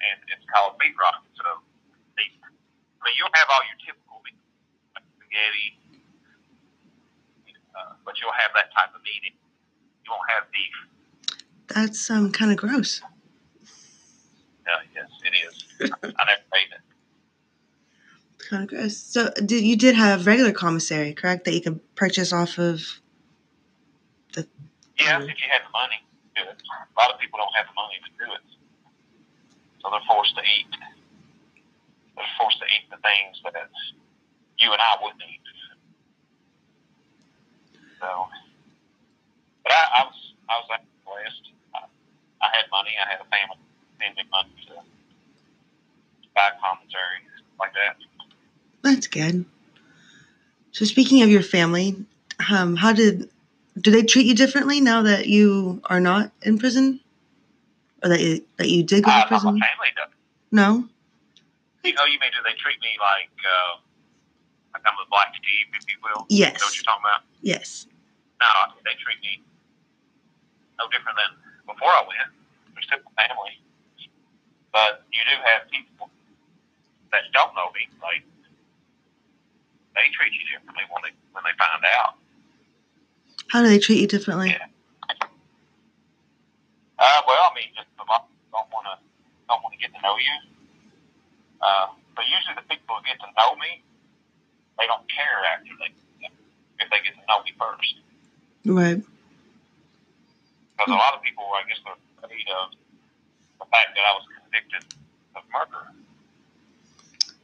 and 0.03 0.19
it's 0.35 0.43
called 0.51 0.75
meat 0.83 0.95
rock. 0.99 1.23
So, 1.39 1.43
the, 2.17 2.23
I 2.23 3.01
mean, 3.07 3.15
you'll 3.17 3.31
have 3.39 3.47
all 3.55 3.63
your 3.63 3.79
typical 3.87 4.19
meat, 4.27 4.35
like 4.95 5.07
spaghetti, 5.15 5.79
uh, 7.71 7.95
but 8.03 8.19
you'll 8.19 8.35
have 8.35 8.51
that 8.55 8.67
type 8.75 8.91
of 8.93 8.99
meat. 9.03 9.31
You 9.31 10.11
won't 10.11 10.27
have 10.29 10.51
beef. 10.51 10.75
That's 11.67 12.10
um 12.10 12.31
kind 12.31 12.51
of 12.51 12.57
gross. 12.57 13.01
Uh, 14.67 14.81
yes, 14.93 15.10
it 15.24 15.34
is. 15.48 15.65
I 15.81 16.25
never 16.25 16.41
ate 16.55 16.72
it. 16.74 16.81
Kind 18.50 18.63
of 18.63 18.69
gross. 18.69 18.98
So, 18.98 19.29
did 19.45 19.63
you 19.63 19.75
did 19.75 19.95
have 19.95 20.25
regular 20.27 20.51
commissary, 20.51 21.13
correct? 21.13 21.45
That 21.45 21.53
you 21.53 21.62
could 21.62 21.79
purchase 21.95 22.34
off 22.34 22.57
of. 22.57 22.81
Yes, 24.98 25.22
Mhm. 25.22 25.29
if 25.29 25.41
you 25.41 25.48
had 25.51 25.62
the 25.65 25.69
money 25.72 26.05
to 26.36 26.43
do 26.43 26.50
it. 26.50 26.62
A 26.95 27.00
lot 27.00 27.13
of 27.13 27.19
people 27.19 27.38
don't 27.38 27.53
have 27.55 27.67
the 27.67 27.74
money 27.74 28.00
to 28.00 28.25
do 28.25 28.31
it, 28.34 28.41
so 29.81 29.89
they're 29.91 30.00
forced 30.07 30.36
to 30.36 30.41
eat. 30.41 30.72
They're 32.15 32.25
forced 32.39 32.60
to 32.60 32.65
eat 32.65 32.89
the 32.89 32.98
things 32.98 33.41
that 33.43 33.69
you 34.57 34.72
and 34.72 34.81
I 34.81 34.95
wouldn't 35.03 35.22
eat. 35.22 35.41
So, 38.00 38.27
but 39.63 39.74
I, 39.74 39.84
I 40.00 40.03
was 40.05 40.34
I 40.50 40.53
was 40.60 40.79
blessed. 41.03 41.51
I, 42.53 42.57
had 42.57 42.65
money. 42.71 42.91
I 43.01 43.09
had 43.11 43.21
a 43.21 43.25
family 43.25 43.57
send 44.01 44.15
me 44.15 44.23
money 44.31 44.49
to 44.67 44.73
buy 46.35 46.51
commissary 46.61 47.25
like 47.59 47.73
that. 47.73 47.97
That's 48.81 49.07
good. 49.07 49.45
So, 50.71 50.85
speaking 50.85 51.23
of 51.23 51.29
your 51.29 51.41
family, 51.41 51.95
um, 52.51 52.75
how 52.75 52.93
did 52.93 53.29
do 53.79 53.91
they 53.91 54.03
treat 54.03 54.25
you 54.25 54.35
differently 54.35 54.79
now 54.81 55.01
that 55.03 55.27
you 55.27 55.81
are 55.85 55.99
not 55.99 56.31
in 56.43 56.57
prison, 56.59 56.99
or 58.03 58.09
that 58.09 58.19
you 58.21 58.45
that 58.57 58.69
you 58.69 58.83
did 58.83 59.03
go 59.03 59.11
Uh, 59.11 59.13
to 59.13 59.19
not 59.19 59.25
my 59.25 59.29
prison? 59.29 59.59
family 59.59 59.91
does. 59.95 60.09
No. 60.51 60.87
You 61.83 61.93
know, 61.93 62.05
you 62.05 62.19
mean 62.19 62.31
do 62.31 62.41
they 62.43 62.55
treat 62.57 62.79
me 62.81 62.97
like 62.99 63.31
uh, 63.45 63.79
like 64.73 64.83
I'm 64.85 64.95
the 64.97 65.09
black 65.09 65.33
sheep, 65.35 65.67
if 65.73 65.85
you 65.87 65.97
will? 66.03 66.25
Yes. 66.29 66.53
You 66.53 66.59
know 66.59 66.65
what 66.65 66.75
you're 66.75 66.83
talking 66.83 67.05
about? 67.05 67.21
Yes. 67.41 67.87
No, 68.41 68.47
they 68.83 68.91
treat 68.99 69.21
me 69.21 69.41
no 70.77 70.89
different 70.91 71.17
than 71.17 71.44
before 71.65 71.89
I 71.89 72.03
went. 72.07 72.29
They're 72.74 72.84
still 72.84 73.03
family. 73.17 73.60
But 74.72 75.03
you 75.12 75.24
do 75.24 75.36
have 75.43 75.69
people 75.72 76.10
that 77.12 77.31
don't 77.31 77.55
know 77.55 77.72
me, 77.72 77.88
like 78.03 78.24
they 79.95 80.12
treat 80.12 80.36
you 80.36 80.43
differently 80.51 80.84
when 80.91 81.01
they 81.07 81.13
when 81.31 81.43
they 81.48 81.55
find 81.55 81.79
out. 82.00 82.19
How 83.48 83.63
do 83.63 83.69
they 83.69 83.79
treat 83.79 84.01
you 84.03 84.07
differently? 84.07 84.51
Yeah. 84.51 84.67
Uh, 87.00 87.22
well, 87.27 87.39
I 87.48 87.55
mean, 87.55 87.72
just 87.75 87.88
a 88.00 88.05
lot 88.07 88.27
of 88.27 88.31
people 88.31 88.60
don't 88.60 88.72
want 88.72 88.86
to 88.91 88.95
don't 89.48 89.63
want 89.63 89.72
to 89.75 89.79
get 89.79 89.95
to 89.95 90.01
know 90.03 90.19
you. 90.19 90.36
Uh, 91.63 91.88
but 92.15 92.27
usually 92.27 92.55
the 92.60 92.67
people 92.67 93.00
who 93.00 93.03
get 93.07 93.19
to 93.24 93.29
know 93.31 93.55
me, 93.55 93.79
they 94.75 94.88
don't 94.88 95.07
care 95.07 95.39
after 95.55 95.72
they 95.79 95.91
if 96.84 96.88
they 96.91 97.00
get 97.00 97.15
to 97.15 97.24
know 97.31 97.39
me 97.48 97.55
first. 97.55 97.95
Right. 98.67 99.00
Because 100.77 100.91
a 100.91 100.98
lot 100.98 101.13
of 101.13 101.22
people, 101.22 101.44
I 101.55 101.67
guess, 101.67 101.79
they're 101.84 101.96
afraid 102.24 102.46
of 102.62 102.72
the 103.60 103.65
fact 103.72 103.96
that 103.96 104.03
I 104.03 104.13
was 104.13 104.25
convicted 104.44 104.84
of 105.36 105.44
murder. 105.51 105.88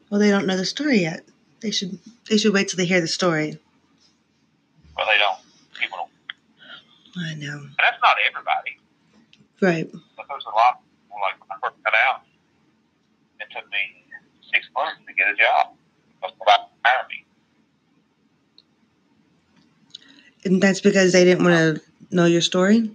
Well, 0.09 0.19
they 0.19 0.29
don't 0.29 0.45
know 0.45 0.57
the 0.57 0.65
story 0.65 0.99
yet. 0.99 1.23
They 1.61 1.71
should 1.71 1.99
they 2.29 2.37
should 2.37 2.53
wait 2.53 2.67
till 2.67 2.77
they 2.77 2.85
hear 2.85 2.99
the 2.99 3.07
story. 3.07 3.57
Well, 4.97 5.07
they 5.07 5.17
don't. 5.17 5.39
People 5.79 6.09
don't. 7.15 7.25
I 7.25 7.33
know. 7.35 7.57
And 7.57 7.75
that's 7.77 8.01
not 8.01 8.15
everybody. 8.27 8.77
Right. 9.61 9.89
But 10.17 10.25
there's 10.27 10.45
a 10.45 10.49
lot 10.49 10.81
people, 11.11 11.19
like, 11.21 11.39
when 11.39 11.49
I 11.51 11.59
first 11.61 11.83
got 11.83 11.93
out, 12.07 12.21
it 13.39 13.47
took 13.55 13.69
me 13.71 14.03
six 14.53 14.67
months 14.75 15.01
to 15.07 15.13
get 15.13 15.27
a 15.29 15.35
job. 15.35 15.75
That's 16.21 16.33
about 16.41 16.67
to 16.67 16.73
hire 16.83 17.05
me. 17.09 17.25
And 20.45 20.61
that's 20.61 20.81
because 20.81 21.13
they 21.13 21.23
didn't 21.23 21.43
want 21.45 21.55
to 21.55 21.81
know 22.15 22.25
your 22.25 22.41
story, 22.41 22.89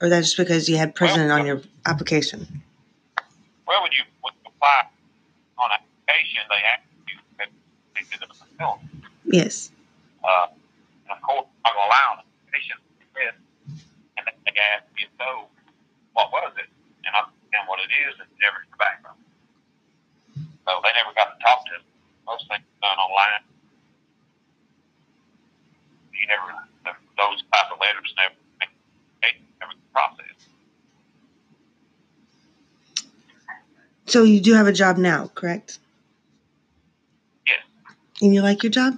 or 0.00 0.08
that's 0.08 0.28
just 0.28 0.36
because 0.36 0.68
you 0.68 0.76
had 0.76 0.94
prison 0.94 1.30
on 1.30 1.46
your 1.46 1.62
application. 1.86 2.46
Well, 3.66 3.82
when 3.82 3.92
you, 3.92 4.04
when 4.22 4.32
you 4.42 4.50
apply 4.50 4.88
on 5.58 5.70
application, 5.72 6.42
they 6.48 6.62
ask 6.72 6.82
you 7.08 7.18
they 7.38 8.02
did 8.10 8.22
it 8.22 8.28
themselves. 8.28 8.82
Yes. 9.24 9.70
Uh, 10.24 10.46
and 11.08 11.16
of 11.16 11.22
course, 11.22 11.46
I'm 11.64 11.74
going 11.74 11.84
to 11.84 11.88
allow 11.88 12.08
an 12.16 12.24
application 12.24 12.76
and 14.16 14.26
they 14.26 14.60
ask 14.74 14.84
me, 14.94 15.06
so, 15.18 15.46
what 16.12 16.30
was 16.32 16.52
it? 16.58 16.66
And 17.06 17.14
I 17.14 17.22
and 17.54 17.64
what 17.66 17.80
it 17.80 17.88
is, 17.88 18.14
and 18.20 18.28
never 18.44 18.60
heard 18.60 18.78
back 18.78 19.00
from. 19.00 19.16
So 20.36 20.70
they 20.84 20.92
never 20.92 21.16
got 21.16 21.32
to 21.32 21.38
talk 21.40 21.64
to 21.64 21.80
them. 21.80 21.84
Most 22.28 22.44
things 22.48 22.64
done 22.84 22.98
online. 22.98 23.40
You 26.12 26.26
never, 26.28 26.52
those 27.16 27.40
type 27.48 27.72
of 27.72 27.80
letters 27.80 28.12
never, 28.20 28.36
they 29.22 29.40
never 29.60 29.72
processed. 29.96 30.52
So 34.08 34.22
you 34.22 34.40
do 34.40 34.54
have 34.54 34.66
a 34.66 34.72
job 34.72 34.96
now, 34.96 35.30
correct? 35.34 35.78
Yeah. 37.46 37.52
And 38.22 38.34
you 38.34 38.42
like 38.42 38.62
your 38.62 38.70
job? 38.70 38.94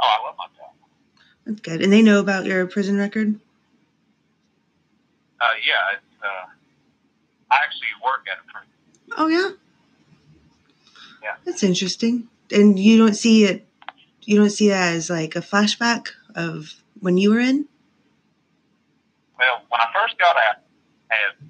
Oh, 0.00 0.16
I 0.18 0.26
love 0.26 0.34
my 0.38 0.46
job. 0.56 0.72
That's 1.46 1.60
good. 1.60 1.82
And 1.82 1.92
they 1.92 2.02
know 2.02 2.20
about 2.20 2.46
your 2.46 2.66
prison 2.66 2.98
record? 2.98 3.38
Uh, 5.40 5.44
yeah, 5.66 5.74
it's, 5.96 6.22
uh, 6.22 6.46
I 7.50 7.56
actually 7.62 7.88
work 8.04 8.26
at 8.30 8.38
a 8.38 8.52
prison. 8.52 8.68
Oh 9.16 9.28
yeah. 9.28 9.50
Yeah. 11.22 11.36
That's 11.44 11.62
interesting. 11.62 12.28
And 12.50 12.78
you 12.78 12.98
don't 12.98 13.14
see 13.14 13.44
it 13.44 13.68
you 14.28 14.36
don't 14.36 14.50
see 14.50 14.68
it 14.68 14.74
as 14.74 15.08
like 15.08 15.36
a 15.36 15.40
flashback 15.40 16.08
of 16.34 16.82
when 17.00 17.16
you 17.16 17.30
were 17.30 17.40
in? 17.40 17.66
Well, 19.38 19.62
when 19.70 19.80
I 19.80 19.86
first 19.94 20.18
got 20.18 20.36
out, 20.36 20.60
I 21.10 21.14
had 21.14 21.48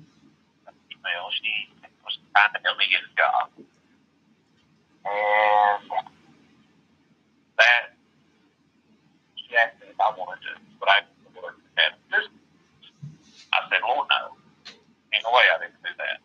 a 0.68 0.72
female. 0.88 1.28
She 1.32 1.74
was 2.04 2.18
trying 2.38 2.78
to 2.78 2.86
get 2.86 3.02
a 3.02 3.12
job. 3.18 3.50
And 5.08 5.82
that, 7.58 7.96
she 9.34 9.56
asked 9.56 9.80
me 9.80 9.90
if 9.90 9.98
I 9.98 10.14
wanted 10.14 10.42
to, 10.46 10.52
but 10.78 10.88
I 10.88 11.02
work 11.34 11.58
at 11.78 11.98
this. 12.10 12.28
I 13.50 13.58
said, 13.70 13.82
Lord, 13.82 14.06
no. 14.10 14.36
Ain't 15.10 15.24
no 15.24 15.32
way 15.32 15.46
I 15.50 15.58
didn't 15.64 15.80
do 15.82 15.90
that. 15.98 16.20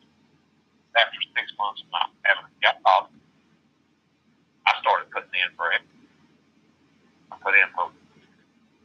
After 0.94 1.18
six 1.34 1.50
months 1.58 1.82
of 1.82 1.90
not 1.90 2.12
having 2.22 2.46
a 2.46 2.54
job, 2.62 3.10
I 4.68 4.72
started 4.82 5.10
putting 5.10 5.34
in 5.34 5.50
for 5.56 5.72
it. 5.72 5.82
I 7.32 7.40
put 7.42 7.56
in 7.56 7.66
for 7.74 7.90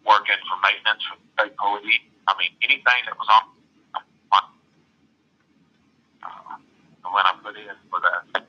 working 0.06 0.40
for 0.48 0.56
maintenance 0.64 1.02
for 1.04 1.18
state 1.36 1.52
police. 1.58 2.06
I 2.30 2.32
mean, 2.38 2.54
anything 2.62 3.00
that 3.04 3.18
was 3.18 3.28
on. 3.28 3.58
Uh, 6.22 6.56
and 7.04 7.14
when 7.14 7.24
I 7.24 7.32
put 7.42 7.56
in 7.56 7.76
for 7.90 8.00
the 8.00 8.40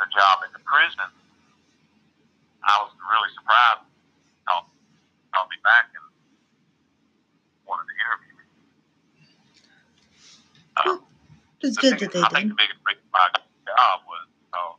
the 0.00 0.06
job 0.08 0.40
in 0.48 0.50
the 0.56 0.62
prison, 0.64 1.12
I 2.64 2.74
was 2.80 2.92
really 3.04 3.30
surprised. 3.36 3.84
Called, 4.48 4.64
called 5.34 5.48
me 5.52 5.56
back 5.62 5.92
and 5.92 6.08
wanted 7.68 7.84
to 7.84 7.94
interview 8.00 8.32
me. 8.40 8.44
Uh, 10.80 10.96
Good 11.80 11.98
that 12.00 12.12
they 12.12 12.20
I 12.20 12.28
think 12.28 12.48
the 12.52 12.58
biggest 12.60 12.80
reason 12.86 13.02
why 13.10 13.20
I 13.24 13.28
got 13.32 13.44
the 13.48 13.72
job 13.72 13.98
was 14.06 14.26
uh, 14.52 14.72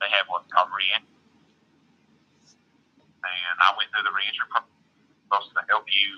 they 0.00 0.10
had 0.10 0.26
what's 0.26 0.50
called 0.52 0.68
reentry. 0.74 1.06
And 3.22 3.56
I 3.60 3.74
went 3.76 3.90
through 3.90 4.06
the 4.06 4.14
reentry 4.14 4.46
process 5.28 5.52
to 5.54 5.62
help 5.68 5.84
you 5.86 6.10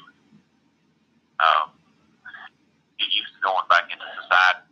um, 1.41 1.71
get 2.99 3.09
used 3.13 3.33
to 3.35 3.41
going 3.43 3.67
back 3.69 3.89
into 3.91 4.05
society. 4.21 4.67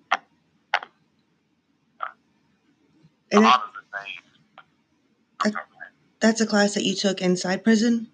And 3.30 3.40
a 3.40 3.42
that, 3.42 3.48
lot 3.48 3.64
of 3.68 3.72
the 3.76 3.84
things, 3.92 5.58
that's 6.20 6.40
a 6.40 6.46
class 6.46 6.74
that 6.74 6.84
you 6.84 6.94
took 6.94 7.20
inside 7.20 7.64
prison? 7.64 8.08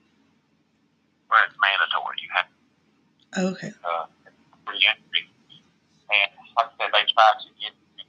where 1.28 1.43
it's 1.50 1.59
mandatory, 1.59 2.16
you 2.23 2.28
have 2.31 2.47
Oh, 3.37 3.50
okay. 3.59 3.73
uh, 3.83 4.07
reentry. 4.71 5.26
And 6.07 6.31
like 6.54 6.71
I 6.71 6.78
said, 6.78 6.90
they 6.95 7.02
try 7.11 7.35
to 7.43 7.49
get 7.59 7.75
you 7.99 8.04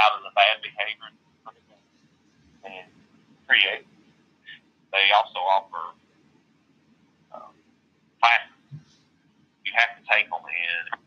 out 0.00 0.16
of 0.16 0.22
the 0.24 0.32
bad 0.32 0.64
behavior 0.64 1.12
and 2.64 2.88
create. 3.46 3.84
They 4.92 5.06
also 5.14 5.38
offer 5.38 5.94
um, 7.34 7.52
classes. 8.20 8.98
You 9.64 9.72
have 9.76 9.96
to 9.96 10.02
take 10.10 10.28
them 10.30 10.40
and 10.42 11.00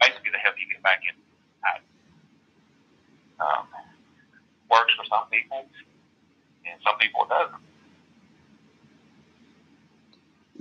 basically 0.00 0.30
to 0.30 0.38
help 0.38 0.56
you 0.58 0.72
get 0.72 0.82
back 0.82 1.00
in. 1.08 1.14
Um, 3.40 3.66
works 4.70 4.92
for 4.96 5.04
some 5.06 5.28
people, 5.30 5.66
and 6.64 6.80
some 6.84 6.96
people 6.98 7.24
it 7.24 7.28
doesn't. 7.28 7.62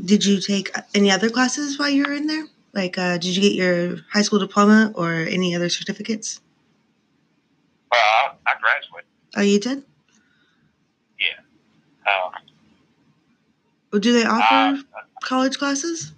Did 0.04 0.26
you 0.26 0.42
take 0.42 0.72
any 0.94 1.12
other 1.12 1.30
classes 1.30 1.78
while 1.78 1.90
you 1.90 2.04
were 2.04 2.14
in 2.14 2.28
there? 2.28 2.48
Like, 2.74 2.98
uh, 2.98 3.18
did 3.20 3.36
you 3.36 3.42
get 3.42 3.54
your 3.54 3.98
high 4.12 4.24
school 4.24 4.40
diploma 4.40 4.92
or 4.96 5.14
any 5.14 5.56
other 5.56 5.70
certificates? 5.70 6.42
Well, 7.92 8.02
I, 8.02 8.34
I 8.48 8.54
graduated. 8.60 9.10
Oh, 9.36 9.42
you 9.42 9.60
did? 9.60 9.78
Um, 9.78 9.84
Well, 12.06 12.34
do 14.00 14.14
they 14.14 14.26
offer 14.26 14.44
I, 14.44 14.78
college 15.24 15.58
classes? 15.58 16.14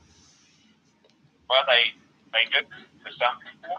Well, 1.49 1.63
they 1.67 1.93
they 2.33 2.45
do 2.51 2.65
to 2.65 3.11
some 3.19 3.37
people. 3.39 3.77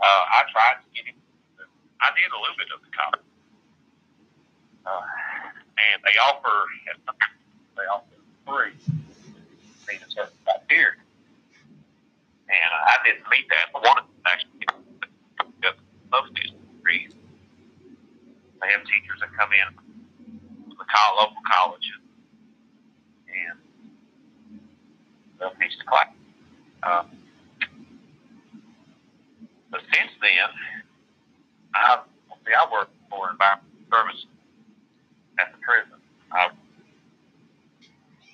Uh, 0.00 0.04
I 0.04 0.42
tried 0.52 0.80
to 0.82 0.88
get 0.94 1.06
him. 1.06 1.16
I 2.00 2.10
did 2.14 2.30
a 2.30 2.38
little 2.38 2.56
bit 2.56 2.70
of 2.74 2.80
the 2.80 2.90
college, 2.94 3.26
uh, 4.86 5.02
and 5.78 6.02
they 6.02 6.16
offer 6.22 6.54
they 7.76 7.86
offer 7.90 8.14
free. 8.46 8.72
Meet 9.88 10.02
a 10.06 10.10
certain 10.10 10.36
criteria, 10.44 11.00
and 12.48 12.70
I 12.72 12.96
didn't 13.04 13.26
meet 13.30 13.48
that. 13.48 13.72
I 13.74 13.78
wanted 13.78 14.06
to 14.06 14.30
actually 14.30 14.58
get 15.62 15.74
most 16.10 16.30
of 16.30 16.34
these 16.34 16.52
degrees. 16.76 17.12
They 18.60 18.68
have 18.72 18.82
teachers 18.84 19.20
that 19.20 19.32
come 19.36 19.50
in 19.52 19.74
from 19.74 20.76
the 20.78 20.86
local 21.16 21.42
colleges, 21.46 22.00
and 23.28 23.58
they'll 25.38 25.54
teach 25.60 25.76
the 25.78 25.84
class. 25.84 26.08
Um, 26.82 27.06
but 29.70 29.80
since 29.92 30.10
then, 30.20 30.50
I 31.74 32.00
see 32.46 32.52
I 32.54 32.72
work 32.72 32.88
for 33.10 33.30
environmental 33.30 33.68
service 33.92 34.26
at 35.38 35.52
the 35.52 35.58
prison. 35.58 36.00
I 36.32 36.48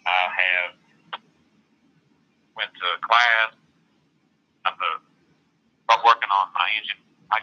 I 0.07 0.21
have 0.31 0.75
went 2.57 2.71
to 2.75 2.89
class. 3.07 3.55
I'm 4.67 4.75
uh, 4.75 4.99
I'm 5.91 6.01
working 6.05 6.31
on 6.33 6.49
my 6.55 6.69
engine, 6.81 7.01
I, 7.31 7.39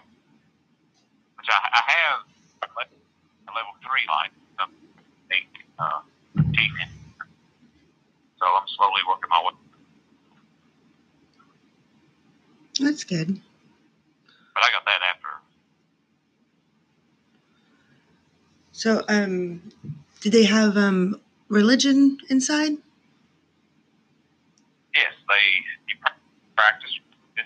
which 1.38 1.48
I, 1.50 1.60
I 1.74 1.82
have 1.86 2.20
a 2.64 2.68
le- 2.74 2.98
a 3.48 3.52
level 3.54 3.74
three 3.86 4.06
license, 4.10 4.50
um, 4.60 4.72
eight 5.32 5.52
uh, 5.80 6.02
teaching. 6.54 6.92
So 8.40 8.46
I'm 8.46 8.68
slowly 8.76 9.02
working 9.08 9.30
my 9.30 9.42
way. 9.46 9.54
That's 12.80 13.01
good. 13.12 13.28
But 14.56 14.64
I 14.64 14.72
got 14.72 14.86
that 14.86 15.02
after 15.14 15.28
So, 18.72 19.04
um, 19.10 19.62
did 20.22 20.32
they 20.32 20.46
have 20.46 20.78
um 20.78 21.20
religion 21.50 22.18
inside? 22.30 22.72
Yes, 24.96 25.14
they 25.28 25.46
you 25.88 25.96
practice 26.56 26.90
if, 27.38 27.46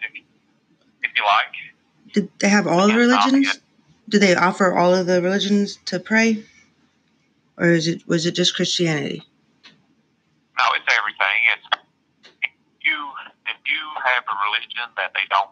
if 1.04 1.12
you 1.18 1.24
like. 1.26 2.14
Did 2.14 2.30
they 2.40 2.50
have 2.50 2.68
all 2.68 2.88
the 2.88 2.96
religions? 2.96 3.60
Do 4.08 4.20
they 4.20 4.36
offer 4.36 4.78
all 4.78 4.94
of 4.94 5.08
the 5.08 5.20
religions 5.22 5.78
to 5.86 6.00
pray, 6.00 6.46
or 7.58 7.70
is 7.72 7.88
it 7.88 8.08
was 8.08 8.26
it 8.26 8.32
just 8.36 8.56
Christianity? 8.56 9.24
No, 10.58 10.64
it's 10.78 10.86
everything. 10.88 11.40
It's 11.52 11.68
if 12.44 12.52
you 12.86 12.98
if 13.48 13.58
you 13.66 13.84
have 14.06 14.24
a 14.24 14.36
religion 14.48 14.88
that 14.96 15.12
they 15.14 15.26
don't 15.30 15.50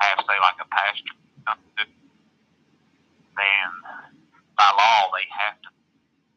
have, 0.00 0.18
say, 0.20 0.38
like 0.40 0.58
a 0.60 0.68
pastor, 0.70 1.14
then 3.36 3.70
by 4.56 4.70
law 4.76 5.10
they 5.14 5.26
have 5.30 5.60
to 5.62 5.70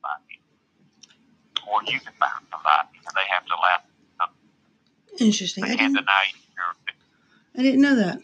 find 0.02 0.22
you, 0.30 0.38
or 1.88 1.92
you 1.92 2.00
can 2.00 2.14
find 2.20 2.46
somebody, 2.52 2.98
and 3.06 3.16
they 3.16 3.28
have 3.30 3.46
to 3.46 3.54
allow. 3.54 3.78
Interesting. 5.20 5.64
They 5.66 5.72
I 5.72 5.76
can't 5.76 5.94
didn't. 5.94 6.06
deny 6.06 6.24
you 6.34 6.42
I 7.58 7.62
didn't 7.64 7.82
know 7.82 7.96
that. 7.96 8.20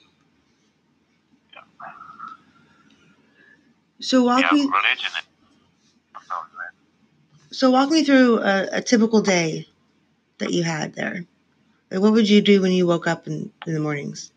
So 3.99 4.23
walk 4.23 4.41
yeah, 4.41 4.51
me. 4.51 4.61
religion. 4.61 5.11
Is, 5.17 5.25
I'm 6.15 6.21
sorry, 6.27 6.45
go 6.53 6.59
ahead. 6.59 6.71
So 7.51 7.71
walk 7.71 7.89
me 7.89 8.03
through 8.03 8.39
a, 8.39 8.67
a 8.73 8.81
typical 8.81 9.21
day 9.21 9.67
that 10.37 10.53
you 10.53 10.63
had 10.63 10.93
there. 10.93 11.25
Like, 11.91 12.01
what 12.01 12.13
would 12.13 12.29
you 12.29 12.41
do 12.41 12.61
when 12.61 12.71
you 12.71 12.85
woke 12.85 13.07
up 13.07 13.27
in, 13.27 13.51
in 13.65 13.73
the 13.73 13.79
mornings? 13.79 14.31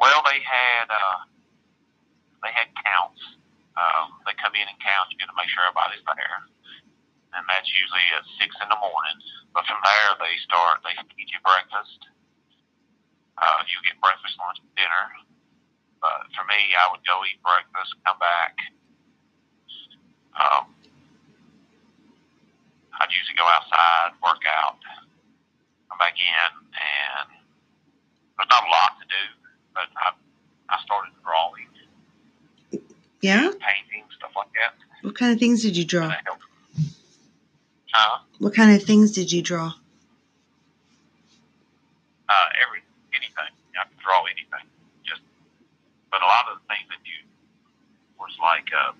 Well, 0.00 0.22
they 0.24 0.38
had 0.40 0.86
uh, 0.88 1.24
they 2.42 2.52
had 2.52 2.68
counts. 2.84 3.20
Um, 3.76 4.12
they 4.24 4.32
come 4.40 4.54
in 4.54 4.62
and 4.62 4.78
count 4.80 5.08
you 5.12 5.26
to 5.26 5.32
make 5.36 5.48
sure 5.48 5.64
everybody's 5.68 6.04
there, 6.06 6.48
and 7.36 7.44
that's 7.48 7.68
usually 7.68 8.06
at 8.16 8.24
six 8.40 8.50
in 8.64 8.68
the 8.72 8.80
morning. 8.80 9.18
But 9.52 9.68
from 9.68 9.80
there, 9.84 10.10
they 10.20 10.34
start. 10.44 10.80
They 10.84 10.96
feed 11.16 11.28
you 11.30 11.40
breakfast. 11.44 12.00
Uh, 13.36 13.60
you 13.68 13.76
get 13.84 14.00
breakfast, 14.00 14.36
lunch, 14.40 14.60
and 14.64 14.72
dinner. 14.76 15.04
But 16.00 16.28
for 16.36 16.44
me, 16.48 16.60
I 16.76 16.88
would 16.92 17.04
go 17.04 17.20
eat 17.28 17.40
breakfast, 17.44 17.92
come 18.08 18.18
back. 18.20 18.54
Um, 20.36 20.72
I'd 23.00 23.12
usually 23.12 23.36
go 23.36 23.44
outside, 23.48 24.16
work 24.24 24.40
out, 24.48 24.80
come 25.88 25.98
back 26.00 26.16
in, 26.16 26.50
and 26.72 27.28
there's 28.36 28.48
not 28.52 28.64
a 28.64 28.70
lot 28.72 28.96
to 29.00 29.06
do. 29.08 29.24
But 29.76 29.88
I, 30.00 30.16
I 30.72 30.76
started 30.84 31.12
drawing, 31.24 31.68
Yeah. 33.20 33.52
painting, 33.60 34.08
stuff 34.16 34.32
like 34.36 34.52
that. 34.56 34.76
What 35.04 35.14
kind 35.16 35.32
of 35.32 35.38
things 35.38 35.62
did 35.62 35.76
you 35.76 35.82
And 35.84 35.90
draw? 35.90 36.08
that 36.08 36.24
helped. 36.24 36.45
What 38.38 38.54
kind 38.54 38.74
of 38.74 38.82
things 38.82 39.12
did 39.12 39.32
you 39.32 39.42
draw? 39.42 39.72
Uh, 42.28 42.48
every 42.66 42.82
anything. 43.14 43.52
I 43.78 43.84
can 43.84 43.96
draw 44.02 44.24
anything. 44.24 44.68
Just, 45.04 45.22
but 46.10 46.22
a 46.22 46.26
lot 46.26 46.46
of 46.52 46.58
the 46.60 46.66
things 46.68 46.86
that 46.88 47.00
you 47.04 47.24
was 48.18 48.36
like 48.40 48.68
a 48.72 48.94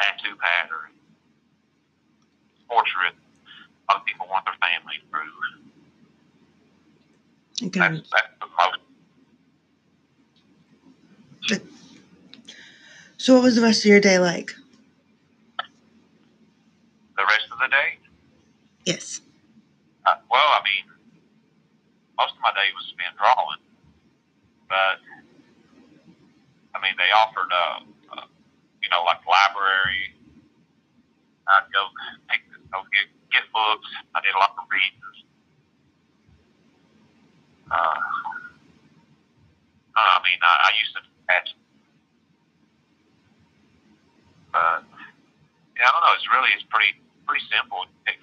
tattoo 0.00 0.36
pattern, 0.36 0.92
portrait. 2.68 3.14
A 3.88 3.92
lot 3.92 4.00
of 4.00 4.06
people 4.06 4.26
want 4.30 4.44
their 4.44 4.54
family 4.60 5.02
through. 5.10 5.32
Okay. 7.68 7.80
That's, 7.80 8.10
that's 8.10 8.32
the 8.40 8.46
most. 8.58 8.78
But, 11.48 11.62
so, 13.16 13.34
what 13.34 13.42
was 13.42 13.56
the 13.56 13.62
rest 13.62 13.80
of 13.84 13.86
your 13.86 14.00
day 14.00 14.18
like? 14.18 14.52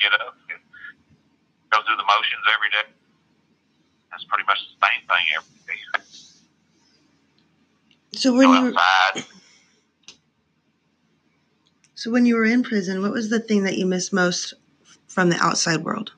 Get 0.09 0.21
up, 0.21 0.35
and 0.49 0.59
go 1.71 1.79
through 1.85 1.97
the 1.97 2.03
motions 2.03 2.43
every 2.53 2.69
day. 2.69 2.89
It's 4.13 4.25
pretty 4.25 4.43
much 4.45 4.57
the 4.59 4.87
same 4.87 5.07
thing 5.07 5.25
every 5.37 5.59
day. 5.67 6.03
So 8.17 8.33
when 8.35 8.49
Go 8.49 8.55
you 8.55 8.63
were, 8.73 8.79
outside. 8.79 9.23
so 11.95 12.11
when 12.11 12.25
you 12.25 12.35
were 12.35 12.45
in 12.45 12.63
prison, 12.63 13.01
what 13.01 13.11
was 13.11 13.29
the 13.29 13.39
thing 13.39 13.63
that 13.63 13.77
you 13.77 13.85
missed 13.85 14.11
most 14.11 14.53
from 15.07 15.29
the 15.29 15.37
outside 15.37 15.83
world? 15.83 16.11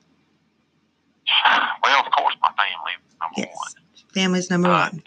Well, 1.84 2.00
of 2.06 2.12
course, 2.12 2.36
my 2.42 2.50
family 2.56 2.94
number 3.20 3.36
Yes. 3.38 3.56
one. 3.56 3.84
Family's 4.14 4.50
number 4.50 4.70
But 4.70 4.94
one. 4.94 5.04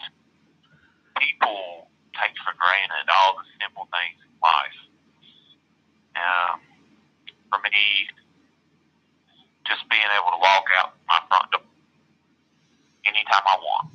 people 1.17 1.89
take 2.13 2.35
for 2.43 2.53
granted 2.57 3.09
all 3.11 3.35
the 3.37 3.43
simple 3.61 3.87
things 3.91 4.19
in 4.23 4.31
life. 4.41 4.77
Um, 6.15 6.59
for 7.49 7.59
me, 7.63 8.09
just 9.67 9.87
being 9.89 10.07
able 10.15 10.31
to 10.31 10.34
walk 10.45 10.65
out 10.77 10.93
my 11.09 11.19
front 11.29 11.49
door 11.51 11.65
anytime 13.09 13.45
I 13.45 13.57
want. 13.57 13.93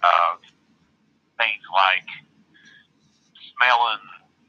Uh, 0.00 0.34
things 1.38 1.64
like 1.72 2.08
smelling 3.56 4.04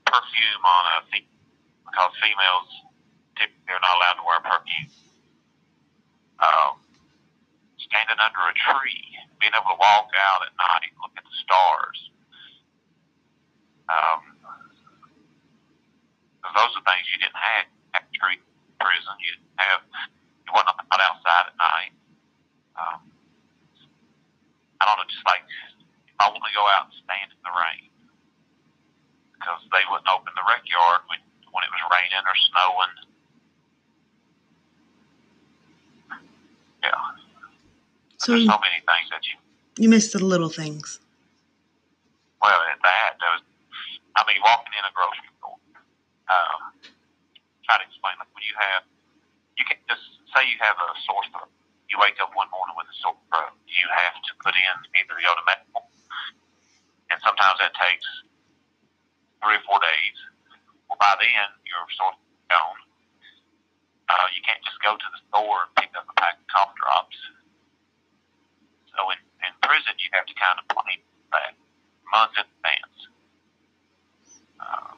perfume 0.08 0.64
on 0.64 0.84
a 0.96 0.98
fe- 1.12 1.28
because 1.86 2.14
females 2.24 2.70
typically 3.36 3.74
are 3.76 3.84
not 3.84 3.96
allowed 4.00 4.18
to 4.20 4.26
wear 4.28 4.40
perfume. 4.44 4.90
Um, 6.40 6.74
standing 7.80 8.20
under 8.22 8.44
a 8.48 8.56
tree, 8.56 9.06
being 9.40 9.54
able 9.56 9.76
to 9.76 9.80
walk 9.80 10.10
out 10.16 10.42
at 10.48 10.54
night, 10.56 10.92
look 11.04 11.14
at 11.18 11.26
the 11.26 11.36
stars. 11.44 12.00
Um, 13.92 14.22
'cause 16.42 16.54
those 16.56 16.74
are 16.78 16.84
things 16.88 17.08
you 17.12 17.20
didn't 17.20 17.38
have 17.38 17.68
at 17.96 18.14
tree 18.14 18.42
prison. 18.80 19.16
You 19.20 19.32
didn't 19.36 19.60
have 19.60 19.82
you 20.48 20.54
wasn't 20.54 20.70
out 20.92 21.02
outside 21.02 21.48
at 21.48 21.58
night. 21.58 21.94
Um, 22.76 23.12
I 24.82 24.86
don't 24.86 24.98
know, 24.98 25.06
just 25.10 25.26
like 25.28 25.44
if 26.08 26.16
I 26.20 26.30
want 26.30 26.44
to 26.46 26.54
go 26.54 26.68
out 26.70 26.86
and 26.92 26.96
stand 27.04 27.32
in 27.32 27.40
the 27.44 27.52
rain 27.54 27.90
because 29.34 29.62
they 29.72 29.84
wouldn't 29.90 30.10
open 30.10 30.34
the 30.36 30.46
rec 30.48 30.64
yard 30.70 31.02
when 31.08 31.20
when 31.52 31.64
it 31.66 31.72
was 31.72 31.84
raining 31.92 32.26
or 32.26 32.36
snowing. 32.52 32.96
Yeah. 36.84 37.02
So 38.32 38.40
There's 38.40 38.48
so 38.48 38.64
many 38.64 38.80
things 38.88 39.08
that 39.12 39.28
you 39.28 39.36
you 39.76 39.92
missed 39.92 40.16
the 40.16 40.24
little 40.24 40.48
things. 40.48 41.04
well 42.40 42.64
that 42.64 43.12
there 43.20 43.32
was 43.36 43.44
I 44.16 44.24
mean 44.24 44.40
walking 44.40 44.72
in 44.72 44.84
a 44.88 44.94
grocery 44.96 45.28
store. 45.36 45.60
Um 46.32 46.72
try 47.68 47.76
to 47.76 47.84
explain 47.84 48.16
like 48.24 48.32
when 48.32 48.48
you 48.48 48.56
have 48.56 48.88
you 49.60 49.68
can 49.68 49.76
just 49.92 50.00
say 50.32 50.48
you 50.48 50.56
have 50.64 50.80
a 50.80 50.96
sore 51.04 51.28
throat. 51.36 51.52
You 51.92 52.00
wake 52.00 52.16
up 52.24 52.32
one 52.32 52.48
morning 52.56 52.80
with 52.80 52.88
a 52.88 52.96
sore 53.04 53.20
throat. 53.28 53.52
You 53.68 53.84
have 53.92 54.16
to 54.16 54.32
put 54.40 54.56
in 54.56 54.76
either 54.96 55.20
to 55.20 55.44
medical 55.44 55.92
and 57.12 57.20
sometimes 57.20 57.60
that 57.60 57.76
takes 57.76 58.08
three 59.44 59.60
or 59.60 59.64
four 59.68 59.84
days. 59.84 60.18
Well 60.88 60.96
by 61.04 61.20
then 61.20 61.48
your 61.68 61.84
sore 62.00 62.16
throat's 62.16 62.48
gone. 62.48 62.80
Uh, 64.08 64.28
you 64.32 64.40
can't 64.48 64.64
just 64.64 64.80
go 64.80 64.96
to 64.96 65.08
the 65.12 65.20
store 65.28 65.68
and 65.68 65.72
pick 65.84 65.92
up 66.00 66.08
a 66.08 66.16
pack 66.16 66.40
of 66.40 66.48
cough 66.48 66.72
drops. 66.80 67.20
So 68.92 69.00
in, 69.16 69.20
in 69.48 69.52
prison, 69.64 69.96
you 70.04 70.12
have 70.12 70.28
to 70.28 70.36
kind 70.36 70.60
of 70.60 70.68
plan 70.68 71.00
that 71.32 71.56
months 72.12 72.36
in 72.36 72.44
advance. 72.44 73.00
Um, 74.60 74.98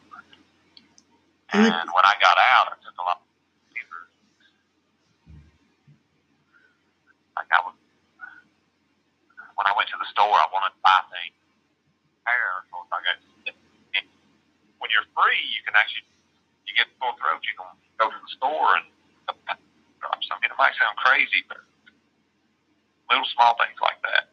And 1.54 1.70
and 1.70 1.90
it- 1.90 1.94
when 1.94 2.06
I 2.06 2.16
got 2.18 2.38
out, 2.42 2.74
I 2.74 2.76
took 2.82 2.98
a 2.98 3.06
lot 3.06 3.22
of 3.22 3.28
fevers. 3.70 4.10
Like 7.38 7.50
I 7.54 7.60
was, 7.70 7.78
when 9.56 9.66
I 9.70 9.74
went 9.78 9.90
to 9.94 9.98
the 10.02 10.10
store, 10.10 10.34
I 10.34 10.50
wanted 10.50 10.74
to 10.74 10.82
buy 10.82 11.02
things. 11.14 11.38
Hair, 12.26 12.66
so 12.72 12.82
I 12.90 13.00
got. 13.06 13.18
When 14.82 14.92
you're 14.92 15.08
free, 15.16 15.40
you 15.56 15.64
can 15.64 15.76
actually 15.80 16.04
you 16.68 16.76
get 16.76 16.88
sore 17.00 17.16
throat. 17.16 17.40
You 17.48 17.56
can 17.56 17.72
go 18.00 18.12
to 18.12 18.20
the 18.20 18.32
store 18.36 18.76
and 18.82 18.86
drops. 20.04 20.28
I 20.28 20.36
mean, 20.44 20.52
it 20.52 20.60
might 20.60 20.76
sound 20.76 20.98
crazy, 21.00 21.40
but 21.48 21.60
little 23.10 23.23
small 23.34 23.56
things 23.56 23.80
like 23.82 24.02
that. 24.04 24.30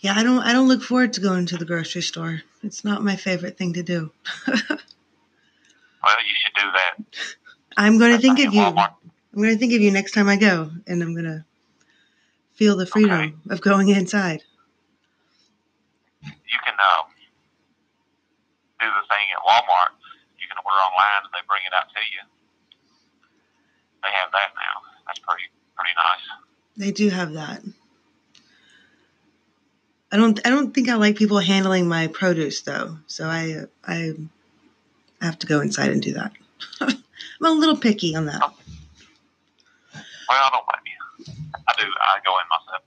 Yeah, 0.00 0.14
I 0.16 0.22
don't 0.22 0.40
I 0.40 0.52
don't 0.52 0.68
look 0.68 0.82
forward 0.82 1.12
to 1.14 1.20
going 1.20 1.46
to 1.46 1.56
the 1.58 1.64
grocery 1.64 2.02
store. 2.02 2.42
It's 2.62 2.84
not 2.84 3.02
my 3.02 3.16
favorite 3.16 3.58
thing 3.58 3.74
to 3.74 3.82
do. 3.82 4.12
Well, 6.02 6.16
you 6.24 6.34
should 6.42 6.54
do 6.56 6.68
that. 6.72 6.94
I'm 7.76 7.98
going 7.98 8.12
to 8.16 8.18
think 8.18 8.38
of 8.40 8.54
you. 8.54 8.60
Walmart. 8.60 8.94
I'm 9.32 9.42
going 9.42 9.54
to 9.54 9.58
think 9.58 9.74
of 9.74 9.80
you 9.80 9.90
next 9.90 10.12
time 10.12 10.28
I 10.28 10.36
go, 10.36 10.70
and 10.86 11.02
I'm 11.02 11.12
going 11.12 11.26
to 11.26 11.44
feel 12.54 12.76
the 12.76 12.86
freedom 12.86 13.40
of 13.50 13.60
going 13.60 13.88
inside. 13.88 14.42
You 16.24 16.58
can 16.64 16.74
um, 16.74 17.06
do 18.80 18.86
the 18.88 19.04
thing 19.08 19.26
at 19.32 19.40
Walmart. 19.44 19.92
You 20.40 20.48
can 20.48 20.58
order 20.64 20.80
online 20.80 21.24
and 21.24 21.32
they 21.32 21.44
bring 21.46 21.62
it 21.68 21.74
out 21.76 21.88
to 21.92 22.00
you. 22.00 22.22
They 24.02 24.08
have 24.08 24.32
that 24.32 24.50
now. 24.56 24.80
That's 25.06 25.20
pretty 25.20 25.44
pretty 25.76 25.92
nice. 25.94 26.26
They 26.80 26.92
do 26.92 27.10
have 27.10 27.34
that. 27.34 27.62
I 30.10 30.16
don't. 30.16 30.40
I 30.46 30.48
don't 30.48 30.72
think 30.74 30.88
I 30.88 30.94
like 30.94 31.14
people 31.16 31.38
handling 31.38 31.86
my 31.86 32.06
produce 32.06 32.62
though. 32.62 32.96
So 33.06 33.26
I. 33.26 33.64
I 33.86 34.14
have 35.20 35.38
to 35.40 35.46
go 35.46 35.60
inside 35.60 35.90
and 35.90 36.00
do 36.00 36.14
that. 36.14 36.32
I'm 36.80 36.96
a 37.42 37.50
little 37.50 37.76
picky 37.76 38.16
on 38.16 38.24
that. 38.24 38.40
Well, 38.40 38.54
I 40.30 40.50
don't 40.50 40.64
blame 40.64 40.86
you. 40.86 41.52
I 41.68 41.72
do. 41.76 41.84
I 42.00 42.18
go 42.24 42.32
in 42.38 42.48
myself. 42.48 42.82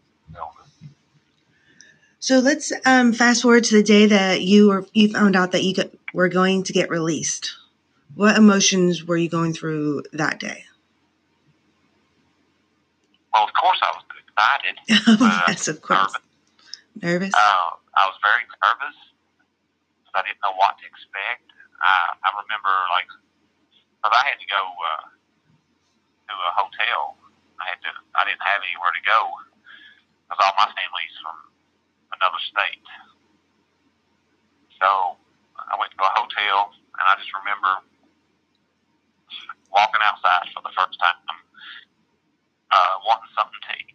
So, 2.20 2.40
let's 2.40 2.74
um, 2.86 3.14
fast 3.14 3.44
forward 3.44 3.66
to 3.66 3.76
the 3.76 3.84
day 3.84 4.08
that 4.08 4.42
you 4.42 4.70
were 4.70 4.88
you 4.94 5.14
found 5.14 5.36
out 5.36 5.52
that 5.52 5.64
you 5.64 5.76
got, 5.76 5.92
were 6.16 6.30
going 6.30 6.64
to 6.64 6.74
get 6.74 6.90
released. 6.90 7.54
What 8.16 8.38
emotions 8.38 9.04
were 9.04 9.18
you 9.18 9.30
going 9.30 9.54
through 9.54 10.06
that 10.14 10.40
day? 10.40 10.66
Well, 13.34 13.44
of 13.50 13.54
course, 13.58 13.80
I 13.82 13.90
was 13.98 14.06
excited. 14.14 14.76
Yes, 15.50 15.68
of 15.68 15.82
course. 15.82 16.14
Nervous. 17.02 17.34
Nervous. 17.34 17.34
Uh, 17.34 17.70
I 17.98 18.04
was 18.06 18.18
very 18.22 18.46
nervous. 18.62 18.98
I 20.14 20.22
didn't 20.22 20.42
know 20.46 20.54
what 20.54 20.78
to 20.78 20.86
expect. 20.86 21.50
I, 21.82 22.14
I 22.22 22.30
remember, 22.38 22.74
like, 22.94 23.10
because 23.98 24.14
I 24.14 24.24
had 24.30 24.38
to 24.38 24.48
go 24.50 24.62
uh, 24.62 25.06
to 26.30 26.34
a 26.38 26.52
hotel. 26.54 27.18
I 27.58 27.66
had 27.74 27.82
to. 27.82 27.92
I 28.14 28.22
didn't 28.30 28.46
have 28.46 28.62
anywhere 28.62 28.94
to 28.94 29.04
go 29.06 29.20
because 30.30 30.40
all 30.42 30.54
my 30.58 30.70
family's 30.70 31.16
from 31.22 31.38
another 32.14 32.42
state. 32.46 32.86
So 34.78 35.18
I 35.58 35.74
went 35.78 35.94
to 35.98 36.02
a 36.02 36.14
hotel, 36.14 36.74
and 36.74 37.06
I 37.10 37.14
just 37.18 37.34
remember 37.34 37.74
walking 39.74 40.02
outside 40.06 40.46
for 40.54 40.62
the 40.62 40.74
first 40.78 40.98
time, 41.02 41.18
uh, 42.74 42.94
wanting 43.06 43.30
something 43.38 43.62
to 43.70 43.72
eat. 43.78 43.94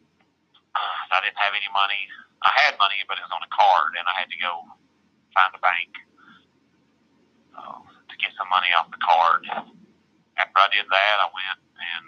Uh, 0.78 1.14
I 1.14 1.18
didn't 1.26 1.40
have 1.42 1.54
any 1.58 1.66
money. 1.74 2.06
I 2.46 2.50
had 2.62 2.78
money, 2.78 3.02
but 3.10 3.18
it 3.18 3.26
was 3.26 3.34
on 3.34 3.42
a 3.42 3.50
card, 3.50 3.98
and 3.98 4.06
I 4.06 4.14
had 4.14 4.30
to 4.30 4.38
go 4.38 4.62
find 5.34 5.50
a 5.50 5.58
bank 5.58 5.90
uh, 7.58 7.82
to 7.82 8.14
get 8.22 8.30
some 8.38 8.46
money 8.46 8.70
off 8.78 8.86
the 8.94 9.02
card. 9.02 9.42
After 10.38 10.58
I 10.62 10.68
did 10.70 10.86
that, 10.86 11.16
I 11.18 11.26
went 11.34 11.60
and 11.82 12.06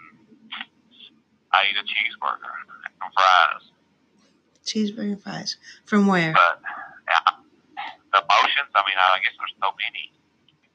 I 1.51 1.67
ate 1.67 1.75
a 1.75 1.83
cheeseburger 1.83 2.47
and 2.47 2.95
some 2.95 3.11
fries. 3.11 3.63
Cheeseburger 4.63 5.19
and 5.19 5.21
fries. 5.21 5.59
From 5.83 6.07
where? 6.07 6.31
But 6.31 6.63
yeah, 7.11 7.35
the 8.15 8.23
emotions, 8.23 8.71
I 8.71 8.81
mean, 8.87 8.95
I 8.95 9.19
guess 9.19 9.35
there's 9.35 9.55
so 9.59 9.75
many. 9.75 10.15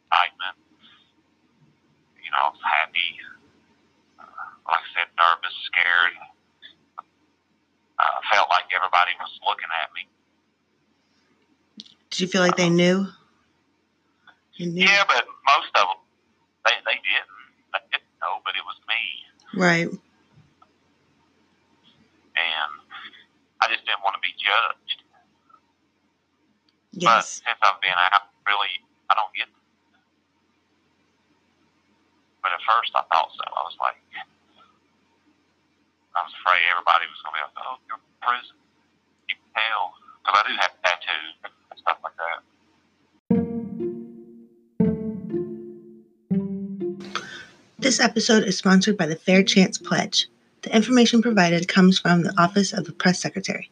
Excitement. 0.06 0.56
You 2.20 2.30
know, 2.30 2.44
I 2.44 2.48
was 2.52 2.61
happy. 2.61 3.09
Like 4.66 4.83
I 4.83 4.88
said, 4.94 5.09
nervous, 5.14 5.55
scared. 5.70 6.14
Uh, 7.96 8.16
felt 8.33 8.50
like 8.50 8.68
everybody 8.74 9.14
was 9.22 9.33
looking 9.46 9.70
at 9.72 9.88
me. 9.96 10.05
Did 12.11 12.20
you 12.20 12.29
feel 12.29 12.42
like 12.42 12.57
they 12.57 12.68
knew? 12.68 13.07
You 14.57 14.66
knew? 14.72 14.85
Yeah, 14.85 15.05
but 15.09 15.24
most 15.48 15.72
of 15.76 15.87
them, 15.88 16.00
they, 16.64 16.76
they 16.85 16.98
didn't. 17.00 17.37
They 17.72 17.81
didn't 17.92 18.16
know, 18.20 18.40
but 18.44 18.57
it 18.57 18.64
was 18.64 18.76
me. 18.88 19.02
Right. 19.57 19.88
And 22.37 22.72
I 23.61 23.68
just 23.72 23.85
didn't 23.88 24.05
want 24.05 24.16
to 24.16 24.22
be 24.24 24.33
judged. 24.37 25.00
But 27.00 27.24
Yes. 27.24 27.44
since 27.44 27.61
I've 27.61 27.81
been 27.81 27.92
out, 27.92 28.29
really, 28.48 28.72
I 29.09 29.14
don't 29.16 29.33
get. 29.37 29.48
But 32.42 32.52
at 32.52 32.61
first, 32.64 32.92
I 32.96 33.05
thought 33.12 33.33
so. 33.37 33.44
I 33.44 33.62
was 33.64 33.76
like, 33.81 34.00
I 36.16 36.24
was 36.24 36.33
afraid 36.40 36.64
everybody 36.72 37.05
was 37.12 37.20
going 37.20 37.37
to 37.37 37.37
be 37.37 37.44
like, 37.44 37.61
"Oh, 37.61 37.76
you're 37.85 38.00
in 38.00 38.16
prison." 38.24 38.57
You 39.29 39.37
can 39.37 39.52
tell 39.52 39.92
because 40.24 40.40
I 40.40 40.48
do 40.48 40.57
have 40.64 40.72
tattoos 40.81 41.37
and 41.44 41.52
stuff 41.76 42.00
like 42.00 42.16
that. 42.16 42.40
This 47.79 48.00
episode 48.00 48.44
is 48.44 48.57
sponsored 48.57 48.96
by 48.96 49.05
the 49.05 49.16
Fair 49.16 49.42
Chance 49.42 49.76
Pledge. 49.79 50.29
The 50.62 50.74
information 50.74 51.20
provided 51.20 51.68
comes 51.68 51.98
from 51.98 52.22
the 52.22 52.33
Office 52.40 52.72
of 52.72 52.87
the 52.87 52.92
Press 52.92 53.20
Secretary. 53.20 53.70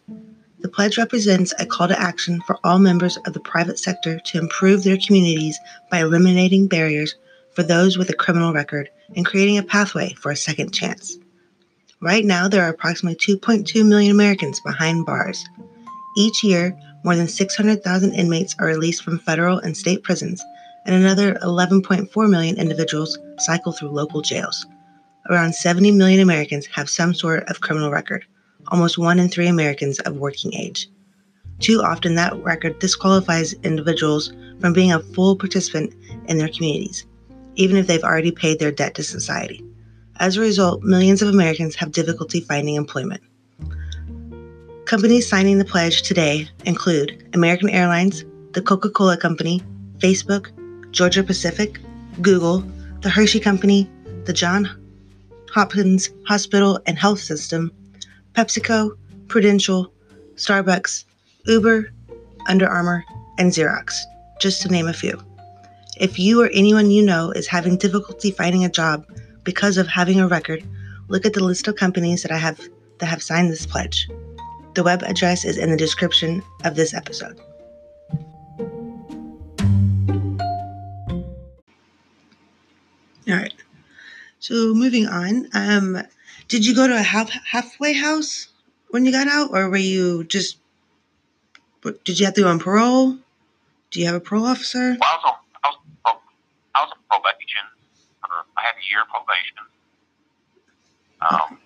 The 0.60 0.68
pledge 0.68 0.98
represents 0.98 1.54
a 1.58 1.64
call 1.64 1.88
to 1.88 1.98
action 1.98 2.42
for 2.42 2.58
all 2.62 2.78
members 2.78 3.16
of 3.26 3.32
the 3.32 3.40
private 3.40 3.78
sector 3.78 4.20
to 4.20 4.38
improve 4.38 4.84
their 4.84 4.98
communities 4.98 5.58
by 5.90 6.00
eliminating 6.00 6.68
barriers 6.68 7.14
for 7.54 7.62
those 7.62 7.96
with 7.96 8.10
a 8.10 8.14
criminal 8.14 8.52
record 8.52 8.90
and 9.16 9.24
creating 9.24 9.56
a 9.56 9.62
pathway 9.62 10.12
for 10.12 10.30
a 10.30 10.36
second 10.36 10.72
chance. 10.74 11.18
Right 12.04 12.26
now, 12.26 12.48
there 12.48 12.62
are 12.62 12.68
approximately 12.68 13.16
2.2 13.16 13.82
million 13.88 14.10
Americans 14.10 14.60
behind 14.60 15.06
bars. 15.06 15.42
Each 16.18 16.44
year, 16.44 16.78
more 17.02 17.16
than 17.16 17.26
600,000 17.26 18.12
inmates 18.12 18.54
are 18.58 18.66
released 18.66 19.02
from 19.02 19.18
federal 19.20 19.56
and 19.56 19.74
state 19.74 20.02
prisons, 20.02 20.44
and 20.84 20.94
another 20.94 21.36
11.4 21.36 22.28
million 22.28 22.58
individuals 22.58 23.18
cycle 23.38 23.72
through 23.72 23.88
local 23.88 24.20
jails. 24.20 24.66
Around 25.30 25.54
70 25.54 25.92
million 25.92 26.20
Americans 26.20 26.66
have 26.66 26.90
some 26.90 27.14
sort 27.14 27.48
of 27.48 27.62
criminal 27.62 27.90
record, 27.90 28.26
almost 28.68 28.98
one 28.98 29.18
in 29.18 29.30
three 29.30 29.48
Americans 29.48 29.98
of 30.00 30.18
working 30.18 30.52
age. 30.52 30.90
Too 31.60 31.80
often, 31.80 32.16
that 32.16 32.36
record 32.44 32.80
disqualifies 32.80 33.54
individuals 33.62 34.30
from 34.60 34.74
being 34.74 34.92
a 34.92 35.00
full 35.00 35.36
participant 35.36 35.94
in 36.26 36.36
their 36.36 36.48
communities, 36.48 37.06
even 37.54 37.78
if 37.78 37.86
they've 37.86 38.04
already 38.04 38.30
paid 38.30 38.58
their 38.58 38.72
debt 38.72 38.94
to 38.96 39.02
society. 39.02 39.64
As 40.20 40.36
a 40.36 40.40
result, 40.40 40.82
millions 40.82 41.22
of 41.22 41.28
Americans 41.28 41.74
have 41.76 41.92
difficulty 41.92 42.40
finding 42.40 42.76
employment. 42.76 43.22
Companies 44.86 45.28
signing 45.28 45.58
the 45.58 45.64
pledge 45.64 46.02
today 46.02 46.48
include 46.64 47.28
American 47.34 47.68
Airlines, 47.68 48.24
the 48.52 48.62
Coca 48.62 48.90
Cola 48.90 49.16
Company, 49.16 49.62
Facebook, 49.98 50.50
Georgia 50.92 51.24
Pacific, 51.24 51.80
Google, 52.20 52.60
the 53.00 53.10
Hershey 53.10 53.40
Company, 53.40 53.90
the 54.24 54.32
John 54.32 54.68
Hopkins 55.52 56.10
Hospital 56.26 56.78
and 56.86 56.98
Health 56.98 57.20
System, 57.20 57.72
PepsiCo, 58.34 58.96
Prudential, 59.28 59.92
Starbucks, 60.36 61.04
Uber, 61.46 61.92
Under 62.48 62.68
Armour, 62.68 63.04
and 63.38 63.50
Xerox, 63.50 64.00
just 64.40 64.62
to 64.62 64.68
name 64.68 64.86
a 64.86 64.92
few. 64.92 65.20
If 65.98 66.18
you 66.18 66.42
or 66.42 66.50
anyone 66.52 66.90
you 66.90 67.02
know 67.02 67.30
is 67.30 67.46
having 67.46 67.78
difficulty 67.78 68.30
finding 68.30 68.64
a 68.64 68.68
job 68.68 69.06
because 69.44 69.76
of 69.76 69.86
having 69.86 70.20
a 70.20 70.26
record, 70.26 70.64
look 71.08 71.24
at 71.24 71.34
the 71.34 71.44
list 71.44 71.68
of 71.68 71.76
companies 71.76 72.22
that 72.22 72.32
I 72.32 72.38
have 72.38 72.60
that 72.98 73.06
have 73.06 73.22
signed 73.22 73.50
this 73.50 73.66
pledge. 73.66 74.08
The 74.74 74.82
web 74.82 75.02
address 75.02 75.44
is 75.44 75.58
in 75.58 75.70
the 75.70 75.76
description 75.76 76.42
of 76.64 76.74
this 76.74 76.94
episode. 76.94 77.38
All 83.26 83.36
right. 83.36 83.54
So 84.40 84.74
moving 84.74 85.06
on, 85.06 85.48
um, 85.54 86.02
did 86.48 86.66
you 86.66 86.74
go 86.74 86.86
to 86.86 86.94
a 86.94 87.02
half 87.02 87.30
halfway 87.30 87.94
house 87.94 88.48
when 88.90 89.06
you 89.06 89.12
got 89.12 89.28
out, 89.28 89.50
or 89.52 89.70
were 89.70 89.76
you 89.76 90.24
just? 90.24 90.58
Did 92.04 92.18
you 92.18 92.26
have 92.26 92.34
to 92.34 92.42
go 92.42 92.48
on 92.48 92.58
parole? 92.58 93.16
Do 93.90 94.00
you 94.00 94.06
have 94.06 94.14
a 94.14 94.20
parole 94.20 94.44
officer? 94.46 94.96
Well, 95.00 95.00
I 95.02 95.16
was 95.16 95.24
on, 95.24 95.34
I 95.62 95.68
was, 95.68 96.18
I 96.74 96.80
was 96.82 96.92
on 96.92 97.20
probation. 97.20 97.73
Had 98.64 98.80
a 98.80 98.84
year 98.88 99.04
probation. 99.12 99.60
Um, 101.20 101.60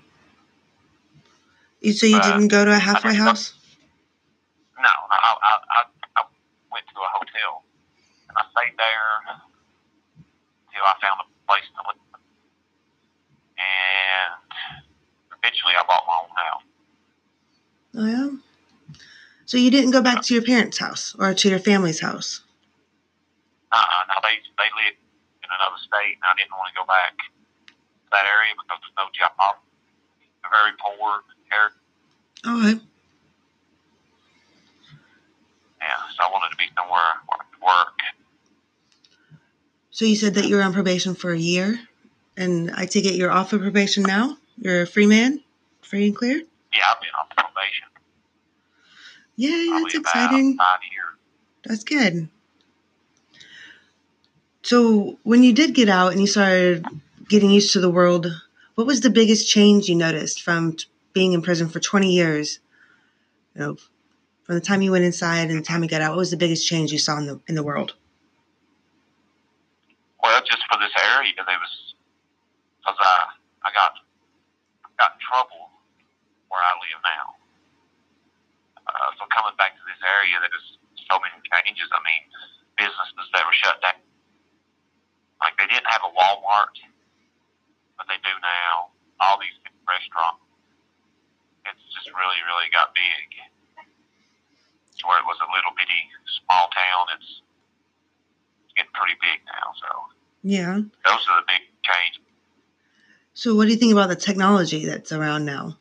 You 1.81 1.93
so 1.93 2.07
you 2.07 2.21
didn't 2.21 2.49
go 2.49 2.65
to 2.65 2.73
a 2.75 2.79
halfway 2.79 3.15
house? 3.15 3.55
no, 4.83 4.91
I, 5.11 5.15
I, 5.15 5.53
I, 5.79 5.83
I 6.17 6.23
went 6.73 6.87
to 6.91 6.99
a 6.99 7.11
hotel 7.15 7.63
and 8.29 8.35
I 8.37 8.43
stayed 8.51 8.75
there 8.77 9.39
until 10.67 10.83
I 10.91 10.95
found 11.01 11.21
a 11.23 11.27
place 11.47 11.71
to 11.71 11.81
live. 11.87 12.03
And 13.63 14.35
eventually, 15.39 15.75
I 15.79 15.87
bought 15.87 16.03
my 16.07 16.19
own 16.19 16.31
house. 16.35 16.67
Oh 17.95 18.07
yeah. 18.07 18.39
So 19.47 19.57
you 19.57 19.71
didn't 19.71 19.93
go 19.93 20.03
back 20.03 20.23
to 20.23 20.35
your 20.35 20.43
parents' 20.43 20.79
house 20.79 21.15
or 21.17 21.33
to 21.33 21.49
your 21.49 21.61
family's 21.61 22.01
house? 22.01 22.43
Uh-uh. 23.71 24.03
Now 24.09 24.19
they 24.23 24.35
they 24.59 24.71
live 24.83 24.99
in 25.49 25.57
another 25.57 25.81
state, 25.81 26.21
and 26.21 26.29
I 26.29 26.37
didn't 26.37 26.53
want 26.53 26.69
to 26.69 26.77
go 26.77 26.85
back 26.85 27.17
to 27.17 28.09
that 28.13 28.29
area 28.29 28.53
because 28.53 28.79
there's 28.85 28.99
no 29.01 29.09
job. 29.17 29.57
Very 30.45 30.77
poor 30.77 31.25
area. 31.49 31.73
Okay. 32.45 32.77
Yeah, 35.81 36.01
so 36.13 36.29
I 36.29 36.31
wanted 36.33 36.53
to 36.53 36.61
be 36.61 36.69
somewhere 36.77 37.25
where 37.29 37.41
I 37.41 37.45
could 37.49 37.63
work. 37.65 37.97
So 39.91 40.05
you 40.05 40.17
said 40.17 40.35
that 40.35 40.47
you 40.47 40.57
were 40.57 40.63
on 40.63 40.73
probation 40.73 41.15
for 41.15 41.33
a 41.33 41.39
year, 41.39 41.81
and 42.37 42.71
I 42.71 42.87
take 42.87 43.05
it 43.05 43.15
you're 43.15 43.33
off 43.33 43.53
of 43.53 43.63
probation 43.63 44.05
now. 44.05 44.37
You're 44.59 44.83
a 44.83 44.87
free 44.87 45.07
man, 45.07 45.43
free 45.81 46.07
and 46.07 46.17
clear. 46.17 46.37
Yeah, 46.73 46.93
I've 46.93 47.01
been 47.01 47.11
on 47.19 47.27
probation 47.37 47.89
Yay, 49.39 49.69
probably 49.69 49.91
that's 49.93 49.95
exciting. 49.95 50.57
five 50.57 50.81
years. 50.91 51.15
That's 51.65 51.85
good. 51.85 52.29
So 54.69 55.17
when 55.23 55.43
you 55.43 55.55
did 55.55 55.73
get 55.73 55.89
out 55.89 56.13
and 56.13 56.21
you 56.21 56.27
started 56.27 56.85
getting 57.27 57.49
used 57.49 57.73
to 57.73 57.81
the 57.81 57.89
world, 57.89 58.27
what 58.75 58.87
was 58.87 59.01
the 59.01 59.09
biggest 59.09 59.49
change 59.49 59.89
you 59.89 59.95
noticed 59.95 60.43
from 60.43 60.77
t- 60.77 60.85
being 61.15 61.33
in 61.33 61.41
prison 61.41 61.71
for 61.71 61.81
20 61.81 62.13
years? 62.13 62.61
You 63.55 63.61
know, 63.63 63.77
from 64.45 64.57
the 64.57 64.61
time 64.61 64.83
you 64.83 64.93
went 64.93 65.09
inside 65.09 65.49
and 65.49 65.57
the 65.57 65.65
time 65.65 65.83
you 65.83 65.89
got 65.89 66.03
out, 66.03 66.13
what 66.13 66.19
was 66.21 66.31
the 66.31 66.37
biggest 66.37 66.69
change 66.69 66.93
you 66.93 66.99
saw 66.99 67.17
in 67.17 67.25
the 67.25 67.41
in 67.49 67.55
the 67.55 67.63
world? 67.63 67.97
Well, 70.23 70.37
just 70.45 70.61
for 70.69 70.77
this 70.77 70.93
area, 71.17 71.33
there 71.41 71.57
was 71.57 71.95
because 72.85 73.01
I 73.01 73.25
I 73.65 73.73
got 73.73 73.97
got 75.01 75.17
in 75.17 75.21
trouble 75.25 75.73
where 76.53 76.61
I 76.61 76.77
live 76.77 77.01
now. 77.09 77.27
Uh, 78.85 79.17
so 79.17 79.25
coming 79.33 79.57
back 79.57 79.81
to 79.81 79.85
this 79.89 80.03
area, 80.05 80.37
there 80.45 80.53
was 80.53 80.77
so 81.09 81.17
many 81.25 81.41
changes. 81.57 81.89
I 81.89 82.05
mean, 82.05 82.23
businesses 82.77 83.33
that 83.33 83.49
were 83.49 83.57
shut 83.65 83.81
down. 83.81 83.98
Like 85.41 85.55
they 85.59 85.67
didn't 85.71 85.87
have 85.87 86.03
a 86.03 86.11
Walmart, 86.13 86.75
but 87.97 88.07
they 88.11 88.19
do 88.23 88.35
now. 88.43 88.91
All 89.21 89.39
these 89.39 89.55
restaurants. 89.87 90.43
It's 91.67 91.83
just 91.95 92.09
really, 92.15 92.41
really 92.47 92.71
got 92.73 92.95
big. 92.95 93.29
To 94.99 95.07
where 95.07 95.19
it 95.19 95.27
was 95.27 95.39
a 95.43 95.49
little 95.55 95.71
bitty 95.79 96.03
small 96.43 96.67
town, 96.75 97.07
it's 97.19 97.43
getting 98.75 98.91
pretty 98.95 99.15
big 99.23 99.43
now. 99.47 99.71
So 99.79 99.89
Yeah. 100.43 100.75
those 101.07 101.23
are 101.31 101.39
the 101.43 101.47
big 101.47 101.63
changes. 101.87 102.23
So 103.35 103.55
what 103.55 103.67
do 103.67 103.71
you 103.71 103.77
think 103.79 103.93
about 103.93 104.09
the 104.09 104.17
technology 104.17 104.87
that's 104.87 105.13
around 105.13 105.45
now? 105.45 105.79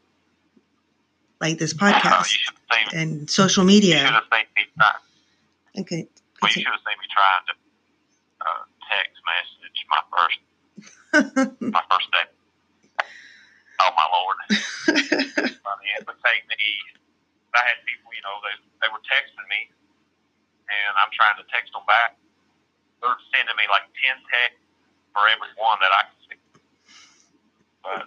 Like 1.42 1.58
this 1.58 1.74
Uh, 1.74 1.78
podcast 1.94 2.26
seen. 2.30 2.88
and 2.94 3.30
social 3.30 3.64
You 3.66 3.70
should 3.82 3.84
media. 3.90 3.98
have 4.12 4.24
seen 4.32 4.46
me 4.56 4.66
try. 4.78 4.94
Okay. 5.82 6.08
Well, 6.42 6.50
you 6.52 6.62
should 6.62 6.66
have 6.74 6.82
seen 6.86 6.98
me 7.00 7.08
trying 7.10 7.46
to 7.48 7.54
uh, 8.42 8.64
message 9.28 9.80
my 9.92 10.02
first 10.10 10.40
my 11.60 11.84
first 11.90 12.10
day. 12.14 12.28
Oh 13.78 13.92
my 13.94 14.08
lord! 14.10 14.38
I 14.50 15.72
mean, 15.78 15.94
it 15.98 16.04
would 16.08 16.22
take 16.26 16.44
me. 16.50 16.62
I 17.54 17.62
had 17.66 17.82
people, 17.90 18.14
you 18.14 18.22
know, 18.22 18.38
they 18.46 18.56
they 18.86 18.90
were 18.90 19.02
texting 19.06 19.48
me, 19.50 19.70
and 20.70 20.94
I'm 20.98 21.10
trying 21.14 21.38
to 21.42 21.46
text 21.50 21.74
them 21.74 21.86
back. 21.90 22.18
They're 23.02 23.18
sending 23.34 23.58
me 23.58 23.66
like 23.70 23.90
ten 23.98 24.18
texts 24.30 24.62
for 25.14 25.26
every 25.30 25.50
one 25.58 25.78
that 25.82 25.94
I 25.94 26.02
can 26.06 26.18
see. 26.30 26.40
But 27.82 28.06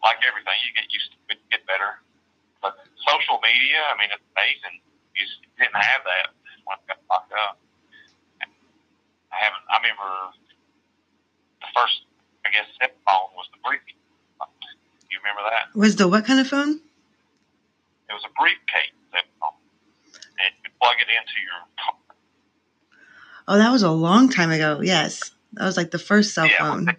like 0.00 0.20
everything, 0.24 0.56
you 0.64 0.72
get 0.72 0.88
used 0.88 1.12
to 1.12 1.18
it, 1.32 1.40
get 1.52 1.64
better. 1.68 2.00
But 2.64 2.78
social 3.04 3.42
media, 3.42 3.82
I 3.90 3.98
mean, 3.98 4.08
it's 4.12 4.24
amazing. 4.32 4.80
You 5.16 5.26
just 5.26 5.42
didn't 5.58 5.76
have 5.76 6.02
that 6.06 6.32
when 6.64 6.78
I 6.78 6.82
got 6.88 7.00
locked 7.10 7.34
up. 7.34 7.58
I 9.32 9.36
haven't. 9.40 9.64
I 9.72 9.76
remember 9.80 10.08
the 11.64 11.68
first, 11.74 12.04
I 12.44 12.52
guess, 12.52 12.68
step 12.76 12.92
phone 13.08 13.32
was 13.34 13.48
the 13.52 13.60
briefing. 13.64 13.96
remember 15.10 15.42
that? 15.48 15.72
Was 15.78 15.96
the 15.96 16.08
what 16.08 16.24
kind 16.24 16.40
of 16.40 16.46
phone? 16.46 16.80
It 18.10 18.12
was 18.12 18.24
a 18.28 18.32
briefcase, 18.36 18.92
that 19.16 19.24
phone. 19.40 19.56
and 20.36 20.52
you 20.52 20.68
could 20.68 20.76
plug 20.76 21.00
it 21.00 21.08
into 21.08 21.36
your 21.40 21.60
car. 21.80 21.96
Oh, 23.48 23.56
that 23.56 23.72
was 23.72 23.82
a 23.82 23.90
long 23.90 24.28
time 24.28 24.50
ago. 24.52 24.80
Yes, 24.84 25.32
that 25.54 25.64
was 25.64 25.76
like 25.76 25.90
the 25.90 25.98
first 26.02 26.34
cell 26.34 26.46
Yeah, 26.46 26.60
phone. 26.60 26.84
well, 26.86 26.96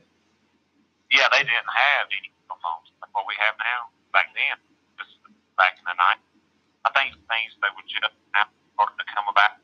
Yeah, 1.12 1.30
they 1.30 1.46
didn't 1.46 1.70
have 1.70 2.10
any 2.10 2.34
cell 2.50 2.58
phones 2.66 2.90
like 2.98 3.14
what 3.14 3.30
we 3.30 3.38
have 3.38 3.54
now. 3.62 3.94
Back 4.10 4.34
then, 4.34 4.58
just 4.98 5.14
back 5.58 5.78
in 5.78 5.86
the 5.86 5.94
night, 5.94 6.22
I 6.86 6.90
think 6.98 7.14
things 7.30 7.54
they 7.62 7.70
would 7.78 7.86
just 7.86 8.14
now 8.34 8.50
starting 8.74 8.98
to 8.98 9.08
come 9.14 9.28
about. 9.30 9.62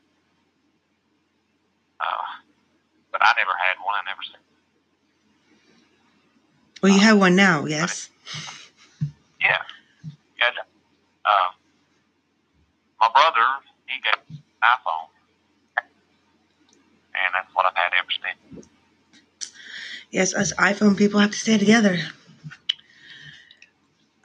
Uh, 2.00 2.29
but 3.20 3.28
I 3.28 3.32
never 3.36 3.52
had 3.52 3.76
one. 3.84 3.94
I 3.94 4.10
never 4.10 4.22
seen. 4.24 4.40
Well, 6.82 6.92
you 6.92 7.00
have 7.00 7.18
one 7.18 7.36
now. 7.36 7.66
Yes. 7.66 8.08
Yeah, 9.40 9.58
yeah. 10.38 10.46
Uh, 11.24 11.52
my 13.00 13.10
brother, 13.12 13.44
he 13.86 14.00
got 14.02 14.18
an 14.30 14.42
iPhone, 14.64 15.08
and 17.14 17.34
that's 17.34 17.54
what 17.54 17.66
I've 17.66 17.76
had 17.76 17.92
ever 17.98 18.08
since. 18.10 18.68
Yes, 20.10 20.34
us 20.34 20.52
iPhone 20.54 20.96
people 20.96 21.20
have 21.20 21.30
to 21.32 21.38
stay 21.38 21.58
together. 21.58 21.98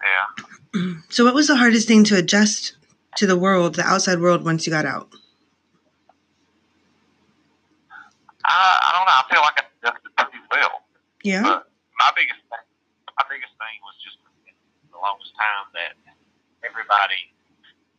Yeah. 0.01 0.45
So, 1.09 1.23
what 1.23 1.33
was 1.33 1.47
the 1.47 1.55
hardest 1.55 1.87
thing 1.87 2.03
to 2.05 2.17
adjust 2.17 2.75
to 3.15 3.25
the 3.25 3.37
world, 3.37 3.75
the 3.75 3.83
outside 3.83 4.19
world, 4.19 4.43
once 4.43 4.67
you 4.67 4.73
got 4.73 4.85
out? 4.85 5.07
I, 8.43 8.79
I 8.93 8.94
don't 9.05 9.13
know. 9.13 9.21
I 9.21 9.25
feel 9.29 9.43
like 9.45 9.57
I 9.61 9.63
adjusted 9.69 10.09
pretty 10.17 10.41
well. 10.49 10.81
Yeah. 11.21 11.45
But 11.45 11.69
my 12.01 12.09
biggest 12.17 12.41
thing, 12.49 12.65
my 13.13 13.25
biggest 13.29 13.53
thing 13.61 13.75
was 13.85 13.95
just 14.01 14.17
the 14.89 14.97
longest 14.97 15.33
time 15.37 15.69
that 15.77 15.93
everybody, 16.65 17.29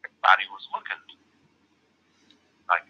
everybody 0.03 0.45
was 0.51 0.67
looking. 0.75 0.99
Like, 2.67 2.83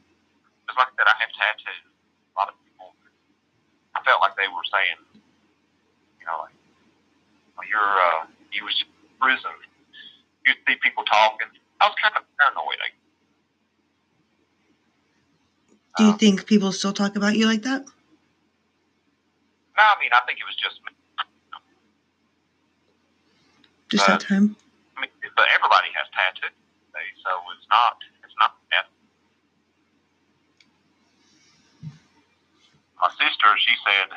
just 0.64 0.76
like 0.80 0.88
I 0.88 0.94
said, 0.96 1.08
I 1.08 1.16
have 1.20 1.32
tattoos. 1.36 1.92
A 1.92 2.34
lot 2.40 2.48
of 2.48 2.56
people, 2.64 2.96
I 3.92 4.00
felt 4.04 4.24
like 4.24 4.36
they 4.40 4.48
were 4.48 4.64
saying, 4.72 5.00
you 6.20 6.24
know, 6.24 6.48
like, 6.48 6.56
well, 7.56 7.68
you're, 7.68 7.80
uh, 8.00 8.28
you 8.52 8.64
was 8.64 8.76
in 8.80 8.88
prison. 9.20 9.52
You 10.48 10.56
see 10.64 10.76
people 10.80 11.04
talking. 11.04 11.48
I 11.80 11.88
was 11.88 11.96
kind 12.00 12.16
of 12.16 12.24
paranoid. 12.40 12.80
Like, 12.80 12.96
Do 15.96 16.04
you 16.04 16.10
uh, 16.12 16.16
think 16.20 16.46
people 16.46 16.72
still 16.72 16.92
talk 16.92 17.16
about 17.16 17.36
you 17.36 17.46
like 17.46 17.62
that? 17.62 17.88
No, 19.76 19.82
I 19.84 19.96
mean, 20.00 20.10
I 20.12 20.24
think 20.26 20.40
it 20.40 20.48
was 20.48 20.56
just 20.56 20.80
me. 20.84 20.92
Just 23.88 24.06
that 24.08 24.20
time? 24.20 24.56
I 24.96 25.06
mean, 25.06 25.12
but 25.36 25.46
everybody 25.54 25.92
has 25.94 26.08
tattoos, 26.10 26.56
so 27.22 27.30
it's 27.54 27.68
not 27.70 28.00
it's 28.24 28.34
not 28.40 28.56
bad. 28.72 28.88
My 32.98 33.12
sister, 33.14 33.48
she 33.60 33.74
said, 33.84 34.08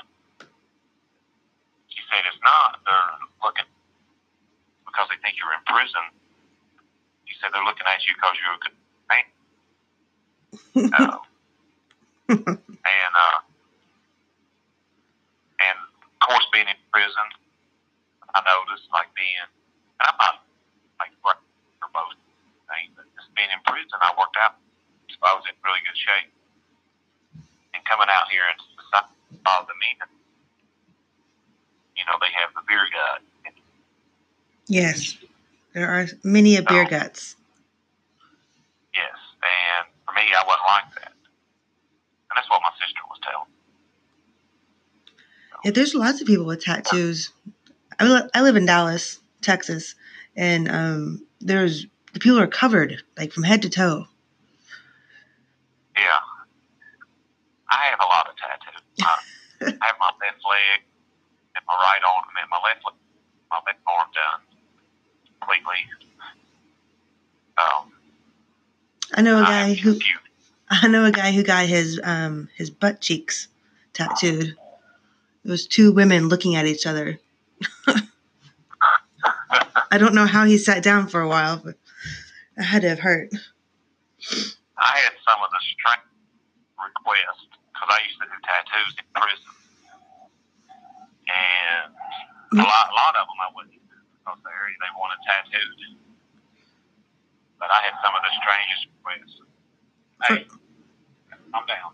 she 1.92 2.02
said 2.10 2.24
it's 2.26 2.42
not. 2.42 2.80
They're 2.88 3.20
looking 3.44 3.68
because 4.88 5.08
they 5.12 5.20
think 5.22 5.36
you're 5.38 5.54
in 5.54 5.62
prison. 5.68 6.06
She 7.28 7.36
said 7.38 7.52
they're 7.54 7.68
looking 7.68 7.86
at 7.86 8.02
you 8.08 8.16
because 8.16 8.36
you're 8.40 8.58
a 8.58 8.64
good 8.64 8.78
man. 9.12 9.26
Uh, 10.90 11.18
and 12.30 13.14
uh, 13.18 13.40
and 15.66 15.78
of 15.82 16.20
course, 16.22 16.46
being 16.54 16.70
in 16.70 16.78
prison, 16.94 17.26
I 18.36 18.40
noticed 18.46 18.79
like 18.92 19.10
being, 19.16 19.46
and 20.00 20.06
I'm 20.10 20.18
not 20.20 20.46
like 21.00 21.14
for 21.22 21.34
most 21.94 22.18
things, 22.70 22.92
but 22.96 23.06
just 23.16 23.34
being 23.36 23.50
in 23.50 23.62
prison, 23.66 23.98
I 24.02 24.14
worked 24.18 24.38
out, 24.38 24.58
so 25.10 25.18
I 25.26 25.34
was 25.34 25.46
in 25.50 25.56
really 25.64 25.82
good 25.86 25.98
shape. 25.98 26.32
And 27.74 27.82
coming 27.86 28.10
out 28.10 28.28
here 28.30 28.44
and 28.50 28.58
all 29.46 29.64
the 29.66 29.78
men, 29.78 30.10
you 31.96 32.04
know, 32.06 32.18
they 32.20 32.34
have 32.34 32.50
the 32.54 32.62
beer 32.68 32.86
gut. 32.90 33.22
Yes. 34.68 35.18
There 35.74 35.88
are 35.90 36.08
many 36.24 36.58
a 36.58 36.64
beer 36.64 36.86
guts. 36.86 37.36
Yes, 38.94 39.18
and 39.42 39.88
for 40.06 40.14
me, 40.14 40.34
I 40.34 40.44
wasn't 40.46 40.68
like 40.68 40.90
that, 40.96 41.14
and 41.14 42.36
that's 42.36 42.50
what 42.50 42.62
my 42.62 42.72
sister 42.82 43.02
was 43.08 43.20
telling. 43.22 43.48
Yeah, 45.64 45.72
there's 45.72 45.94
lots 45.94 46.22
of 46.22 46.28
people 46.28 46.46
with 46.46 46.64
tattoos. 46.64 47.32
I, 48.00 48.06
li- 48.06 48.30
I 48.34 48.42
live 48.42 48.56
in 48.56 48.66
Dallas, 48.66 49.20
Texas, 49.42 49.96
and 50.36 50.70
um, 50.72 51.26
there's 51.42 51.86
the 52.14 52.20
people 52.20 52.40
are 52.40 52.48
covered 52.48 53.04
like 53.18 53.32
from 53.32 53.44
head 53.44 53.62
to 53.64 53.70
toe. 53.70 54.06
Yeah, 55.96 56.04
I 57.70 57.90
have 57.90 58.00
a 58.00 58.06
lot 58.06 58.30
of 58.30 58.36
tattoos. 58.38 58.82
I, 59.02 59.18
I 59.84 59.88
have 59.88 59.96
my 60.00 60.12
left 60.22 60.42
leg 60.48 60.86
and 61.56 61.64
my 61.68 61.74
right 61.74 62.02
arm, 62.08 62.24
and 62.42 62.50
my 62.50 62.58
left 62.64 62.86
leg, 62.86 62.96
my 63.52 63.58
left 63.68 63.80
arm 63.88 64.08
done 64.14 64.42
completely. 65.40 65.76
Um, 67.58 67.92
I 69.14 69.22
know 69.22 69.42
a 69.42 69.46
guy 69.46 69.74
who 69.74 69.96
a. 69.96 70.00
I 70.72 70.88
know 70.88 71.04
a 71.04 71.12
guy 71.12 71.32
who 71.32 71.44
got 71.44 71.66
his 71.66 72.00
um 72.04 72.48
his 72.56 72.70
butt 72.70 73.02
cheeks 73.02 73.48
tattooed. 73.94 74.56
It 75.44 75.50
was 75.50 75.68
two 75.68 75.92
women 75.92 76.30
looking 76.30 76.56
at 76.56 76.66
each 76.66 76.86
other. 76.86 77.20
I 79.92 79.98
don't 79.98 80.14
know 80.14 80.26
how 80.26 80.46
he 80.46 80.58
sat 80.58 80.84
down 80.84 81.08
for 81.08 81.22
a 81.22 81.28
while, 81.28 81.58
but 81.64 81.76
it 82.58 82.64
had 82.64 82.84
to 82.84 82.90
have 82.90 83.00
hurt. 83.00 83.34
I 84.78 84.94
had 85.02 85.14
some 85.26 85.42
of 85.42 85.50
the 85.50 85.62
strength 85.74 86.08
requests 86.78 87.50
because 87.74 87.90
I 87.90 88.00
used 88.06 88.20
to 88.22 88.28
do 88.30 88.38
tattoos 88.46 88.94
in 89.02 89.08
prison, 89.18 89.54
and 91.28 91.90
a 92.60 92.64
lot, 92.64 92.86
a 92.92 92.96
lot 92.96 93.14
of 93.18 93.26
them 93.28 93.40
I 93.42 93.50
wouldn't 93.56 93.74
do 93.74 93.98
because 94.14 94.40
the 94.44 94.52
area 94.54 94.78
they 94.78 94.94
wanted 94.96 95.20
tattooed. 95.26 96.00
But 97.60 97.68
I 97.76 97.80
had 97.84 97.96
some 98.00 98.14
of 98.16 98.22
the 98.24 98.32
strangest 98.40 98.84
requests. 98.94 99.36
Hey, 100.24 100.48
I'm 101.52 101.66
down. 101.68 101.92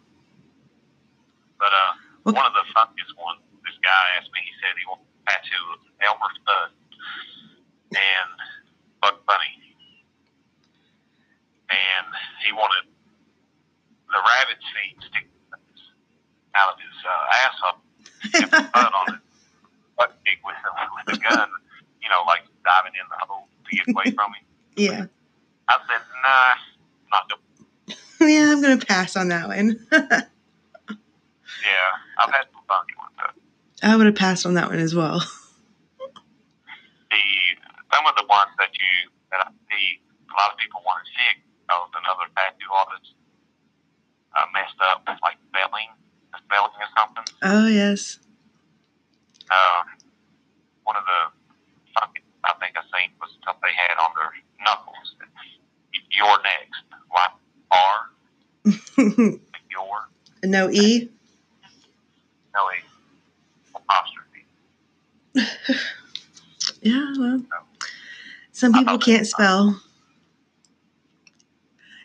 But 1.58 1.73
uh, 1.73 1.91
one 2.38 2.45
of 2.45 2.54
the 2.54 2.65
funniest 2.69 3.17
ones, 3.17 3.41
this 3.65 3.78
guy 3.82 4.04
asked 4.19 4.30
me. 4.30 4.45
He 4.45 4.54
said 4.62 4.78
he 4.78 4.86
wanted 4.86 5.05
tattoo 5.27 5.65
of 5.73 5.79
Elmer 6.01 6.31
Fudd 6.45 6.71
and 7.91 8.31
Bugs 9.01 9.21
Bunny, 9.27 9.53
and 11.69 12.07
he 12.45 12.51
wanted 12.53 12.85
the 14.09 14.19
rabbit's 14.21 14.65
feet 14.73 14.97
sticking 15.01 15.29
out 16.55 16.73
of 16.73 16.77
his 16.79 16.97
uh, 17.03 17.38
asshole 17.43 17.79
and 18.33 18.71
Fudd 18.73 18.93
on 18.93 19.15
it, 19.15 19.21
butt 19.97 20.15
cheek 20.25 20.39
with 20.45 20.55
with 21.07 21.17
a 21.17 21.19
gun, 21.21 21.49
you 22.01 22.09
know, 22.09 22.21
like 22.27 22.43
diving 22.63 22.93
in 22.95 23.05
the 23.09 23.17
hole 23.27 23.47
to 23.69 23.75
get 23.75 23.88
away 23.89 24.11
from 24.15 24.33
him. 24.33 24.45
yeah. 24.75 25.05
I 25.67 25.79
said, 25.89 26.01
nah, 26.21 26.53
not 27.11 27.29
doing. 27.29 27.41
Yeah, 28.21 28.51
I'm 28.51 28.61
gonna 28.61 28.77
pass 28.77 29.15
on 29.15 29.27
that 29.29 29.47
one. 29.47 29.79
Yeah, 31.65 31.91
I've 32.19 32.31
had 32.33 32.45
some. 32.53 32.61
Though. 32.67 33.05
I 33.86 33.95
would 33.95 34.07
have 34.07 34.15
passed 34.15 34.45
on 34.45 34.55
that 34.55 34.69
one 34.69 34.79
as 34.79 34.95
well. 34.95 35.19
the 37.11 37.23
some 37.93 38.05
of 38.09 38.15
the 38.17 38.25
ones 38.27 38.51
that 38.57 38.73
you 38.73 39.13
that 39.31 39.45
I 39.45 39.49
see 39.69 40.01
a 40.25 40.33
lot 40.36 40.51
of 40.51 40.57
people 40.57 40.81
want 40.86 41.05
to 41.05 41.11
fix 41.13 41.39
because 41.61 41.89
another 41.93 42.27
tattoo 42.36 42.71
artist 42.73 43.13
uh, 44.36 44.45
messed 44.53 44.81
up 44.91 45.05
like 45.21 45.38
spelling, 45.53 45.89
spelling 46.33 46.75
or 46.81 46.89
something. 46.97 47.27
Oh 47.43 47.67
yes. 47.67 48.19
Uh, 49.45 49.81
one 50.83 50.97
of 50.97 51.05
the 51.05 51.45
I 52.45 52.53
think 52.59 52.77
I 52.77 52.81
seen 52.93 53.09
was 53.19 53.31
stuff 53.41 53.57
they 53.61 53.73
had 53.73 53.97
on 53.97 54.11
their 54.13 54.31
knuckles. 54.61 55.15
Your 56.11 56.38
next, 56.43 56.83
like 57.11 57.36
R, 57.71 57.97
your, 59.71 59.97
no 60.43 60.69
E. 60.69 61.09
no 62.53 62.61
E, 62.71 62.79
apostrophe. 63.75 64.45
Yeah, 66.81 67.13
well, 67.17 67.43
some 68.51 68.73
people 68.73 68.97
can't 68.99 69.25
spell. 69.25 69.81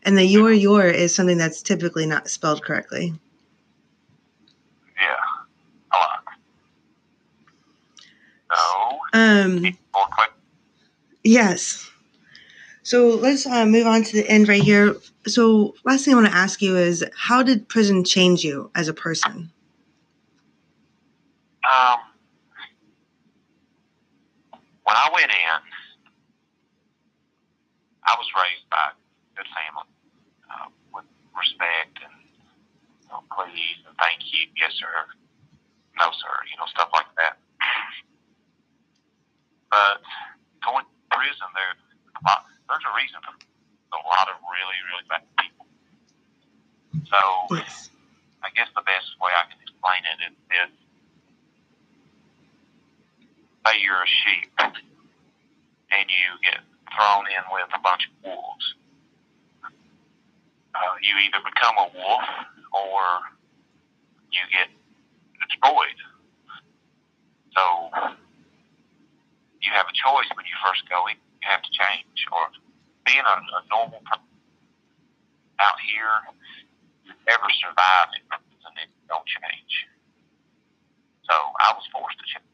And 0.02 0.16
the 0.16 0.24
your 0.24 0.52
your 0.52 0.86
is 0.86 1.14
something 1.14 1.36
that's 1.38 1.62
typically 1.62 2.06
not 2.06 2.28
spelled 2.30 2.62
correctly. 2.62 3.14
Yeah, 4.98 5.16
a 5.92 5.96
lot. 5.96 6.24
So, 8.52 8.98
Um, 9.12 9.58
any 9.58 9.78
more 9.94 10.06
questions? 10.06 10.38
yes. 11.24 11.90
So 12.82 13.08
let's 13.08 13.46
uh, 13.46 13.66
move 13.66 13.86
on 13.86 14.02
to 14.04 14.16
the 14.16 14.28
end 14.28 14.48
right 14.48 14.62
here. 14.62 14.96
So 15.26 15.74
last 15.84 16.04
thing 16.04 16.14
I 16.14 16.16
want 16.16 16.28
to 16.28 16.36
ask 16.36 16.62
you 16.62 16.76
is, 16.76 17.04
how 17.14 17.42
did 17.42 17.68
prison 17.68 18.04
change 18.04 18.42
you 18.44 18.70
as 18.74 18.88
a 18.88 18.94
person? 18.94 19.52
Um, 21.70 21.98
when 24.90 24.98
I 24.98 25.08
went 25.14 25.30
in, 25.30 25.58
I 28.02 28.12
was 28.18 28.26
raised 28.34 28.66
by 28.74 28.90
a 28.90 28.94
good 29.38 29.46
family 29.54 29.86
uh, 30.50 30.68
with 30.90 31.06
respect 31.38 32.02
and 32.02 32.16
you 33.06 33.08
know, 33.14 33.22
please 33.30 33.78
and 33.86 33.94
thank 34.02 34.26
you, 34.26 34.50
yes 34.58 34.74
sir, 34.74 34.90
no 35.98 36.10
sir, 36.18 36.34
you 36.50 36.58
know 36.58 36.66
stuff 36.74 36.90
like 36.90 37.10
that. 37.22 37.38
But 39.70 40.02
going 40.66 40.82
to 40.86 40.94
prison, 41.14 41.48
there, 41.54 41.74
a 42.18 42.22
lot, 42.26 42.46
there's 42.66 42.82
a 42.82 42.94
reason 42.98 43.18
for 43.22 43.34
a 43.94 44.02
lot 44.10 44.26
of 44.30 44.42
really, 44.42 44.78
really 44.90 45.06
bad 45.06 45.22
people. 45.38 45.66
So, 47.10 47.20
Yes. 47.54 47.90
I 48.42 48.50
guess 48.56 48.68
the 48.74 48.82
best 48.86 49.14
way 49.22 49.30
I 49.36 49.46
can 49.50 49.60
explain 49.62 50.02
it 50.08 50.18
is, 50.30 50.34
is 50.66 50.72
say 53.70 53.78
you're 53.82 54.02
a 54.02 54.12
sheep 54.26 54.50
and 54.58 56.06
you 56.10 56.28
get 56.42 56.58
thrown 56.90 57.24
in 57.30 57.42
with 57.54 57.70
a 57.70 57.80
bunch 57.80 58.02
of 58.10 58.12
wolves. 58.26 58.66
Uh, 60.74 60.94
you 61.02 61.14
either 61.26 61.42
become 61.42 61.76
a 61.78 61.88
wolf 61.94 62.26
or 62.74 63.02
you 64.30 64.42
get 64.50 64.70
destroyed. 65.38 65.98
So 67.54 67.62
you 69.62 69.70
have 69.74 69.86
a 69.86 69.94
choice 69.94 70.30
when 70.34 70.46
you 70.46 70.56
first 70.62 70.86
go 70.90 71.06
in. 71.06 71.18
You 71.42 71.48
have 71.50 71.62
to 71.62 71.72
change, 71.72 72.18
or 72.30 72.52
being 73.06 73.24
a, 73.24 73.36
a 73.38 73.62
normal 73.70 74.02
person 74.04 74.28
out 75.58 75.80
here, 75.82 76.14
you 77.04 77.12
never 77.26 77.48
survive 77.58 78.12
it 78.14 78.24
and 78.30 78.74
it 78.76 78.90
don't 79.08 79.26
change. 79.26 79.74
So 81.24 81.34
I 81.34 81.74
was 81.74 81.84
forced 81.92 82.18
to 82.18 82.26
change. 82.28 82.49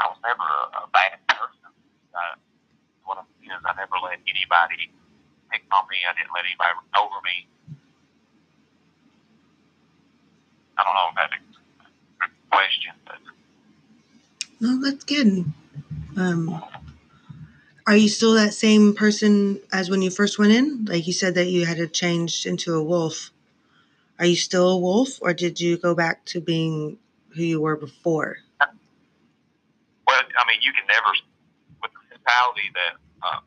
I 0.00 0.08
was 0.08 0.18
never 0.24 0.42
a, 0.42 0.84
a 0.84 0.90
bad 0.92 1.20
person. 1.28 1.70
I, 2.16 2.40
what 3.04 3.18
I'm 3.18 3.26
is 3.44 3.62
I 3.64 3.74
never 3.76 3.96
let 4.02 4.18
anybody 4.26 4.90
pick 5.52 5.62
on 5.72 5.84
me. 5.90 5.98
I 6.08 6.14
didn't 6.16 6.32
let 6.34 6.44
anybody 6.46 6.72
run 6.74 7.04
over 7.04 7.20
me. 7.24 7.48
I 10.78 10.84
don't 10.84 10.94
know 10.94 11.08
if 11.10 11.16
that's 11.16 11.58
a 12.22 12.28
question, 12.50 12.92
but 13.06 13.18
No, 14.60 14.80
that's 14.82 15.04
good. 15.04 15.44
Um, 16.16 16.62
are 17.86 17.96
you 17.96 18.08
still 18.08 18.34
that 18.34 18.54
same 18.54 18.94
person 18.94 19.60
as 19.72 19.90
when 19.90 20.02
you 20.02 20.10
first 20.10 20.38
went 20.38 20.52
in? 20.52 20.86
Like 20.86 21.06
you 21.06 21.12
said 21.12 21.34
that 21.34 21.48
you 21.48 21.66
had 21.66 21.78
to 21.78 21.88
change 21.88 22.46
into 22.46 22.74
a 22.74 22.82
wolf. 22.82 23.30
Are 24.18 24.26
you 24.26 24.36
still 24.36 24.70
a 24.70 24.78
wolf, 24.78 25.18
or 25.22 25.34
did 25.34 25.60
you 25.60 25.78
go 25.78 25.94
back 25.94 26.24
to 26.26 26.40
being 26.40 26.98
who 27.36 27.42
you 27.42 27.60
were 27.60 27.76
before? 27.76 28.38
Mean, 30.50 30.66
you 30.66 30.74
can 30.74 30.82
never, 30.90 31.14
with 31.78 31.94
the 31.94 32.02
mentality 32.10 32.74
that 32.74 32.98
uh, 33.22 33.38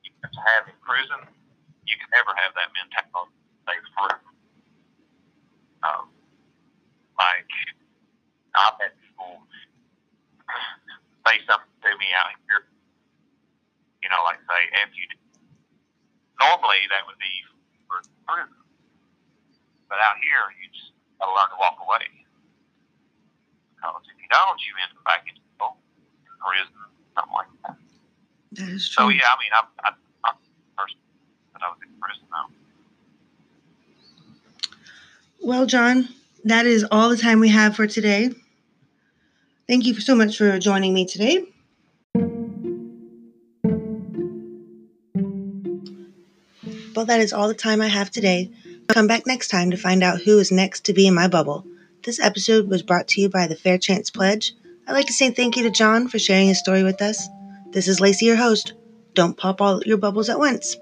you 0.00 0.08
have 0.24 0.32
to 0.32 0.40
have 0.40 0.64
in 0.72 0.76
prison, 0.80 1.20
you 1.84 2.00
can 2.00 2.08
never 2.16 2.32
have 2.32 2.56
that 2.56 2.72
mentality. 2.72 3.36
Free. 3.68 4.16
Um, 5.84 6.08
like, 7.20 7.48
I've 8.56 8.80
had 8.80 8.96
people 9.04 9.44
say 11.28 11.44
something 11.44 11.76
to 11.84 11.90
me 12.00 12.08
out 12.16 12.32
here, 12.48 12.64
you 14.00 14.08
know, 14.08 14.20
like 14.24 14.40
say, 14.48 14.64
if 14.80 14.96
you 14.96 15.04
normally 16.40 16.88
that 16.88 17.04
would 17.04 17.20
be 17.20 17.34
for 17.84 18.00
prison, 18.24 18.56
but 19.92 20.00
out 20.00 20.16
here, 20.24 20.44
you 20.56 20.72
just 20.72 20.96
got 21.20 21.28
to 21.28 21.36
learn 21.36 21.52
to 21.52 21.58
walk 21.60 21.76
away. 21.84 22.08
Because 23.76 24.08
if 24.08 24.16
you 24.16 24.28
don't, 24.32 24.56
you 24.64 24.72
end 24.80 24.96
up 24.96 25.04
back 25.04 25.28
in 25.28 25.36
prison, 26.44 26.74
something 27.14 27.32
like 27.32 27.48
that. 27.66 27.76
That 28.52 28.68
is 28.74 28.84
So 28.90 29.08
yeah, 29.08 29.22
I 29.24 29.36
mean, 29.40 29.50
I'm, 29.56 29.66
I'm, 29.84 29.94
I'm 30.24 30.34
the 30.36 30.82
person 30.82 30.98
that 31.52 31.62
I 31.62 31.68
was 31.70 31.78
in 31.82 31.88
prison 32.00 32.24
now. 32.30 32.46
Well, 35.42 35.66
John, 35.66 36.08
that 36.44 36.66
is 36.66 36.86
all 36.90 37.08
the 37.08 37.16
time 37.16 37.40
we 37.40 37.48
have 37.48 37.76
for 37.76 37.86
today. 37.86 38.30
Thank 39.66 39.86
you 39.86 39.98
so 40.00 40.14
much 40.14 40.36
for 40.36 40.58
joining 40.58 40.92
me 40.92 41.06
today. 41.06 41.46
Well, 46.94 47.06
that 47.06 47.20
is 47.20 47.32
all 47.32 47.48
the 47.48 47.54
time 47.54 47.80
I 47.80 47.88
have 47.88 48.10
today. 48.10 48.50
Come 48.88 49.06
back 49.06 49.26
next 49.26 49.48
time 49.48 49.70
to 49.70 49.76
find 49.76 50.02
out 50.02 50.20
who 50.20 50.38
is 50.38 50.52
next 50.52 50.84
to 50.84 50.92
be 50.92 51.06
in 51.06 51.14
my 51.14 51.26
bubble. 51.26 51.66
This 52.04 52.20
episode 52.20 52.68
was 52.68 52.82
brought 52.82 53.08
to 53.08 53.20
you 53.20 53.28
by 53.28 53.46
the 53.46 53.56
Fair 53.56 53.78
Chance 53.78 54.10
Pledge. 54.10 54.54
I'd 54.86 54.92
like 54.92 55.06
to 55.06 55.12
say 55.12 55.30
thank 55.30 55.56
you 55.56 55.62
to 55.64 55.70
John 55.70 56.08
for 56.08 56.18
sharing 56.18 56.48
his 56.48 56.58
story 56.58 56.82
with 56.82 57.00
us. 57.00 57.28
This 57.72 57.88
is 57.88 58.00
Lacey, 58.00 58.26
your 58.26 58.36
host. 58.36 58.74
Don't 59.14 59.36
pop 59.36 59.60
all 59.60 59.80
your 59.84 59.96
bubbles 59.98 60.28
at 60.28 60.38
once. 60.38 60.76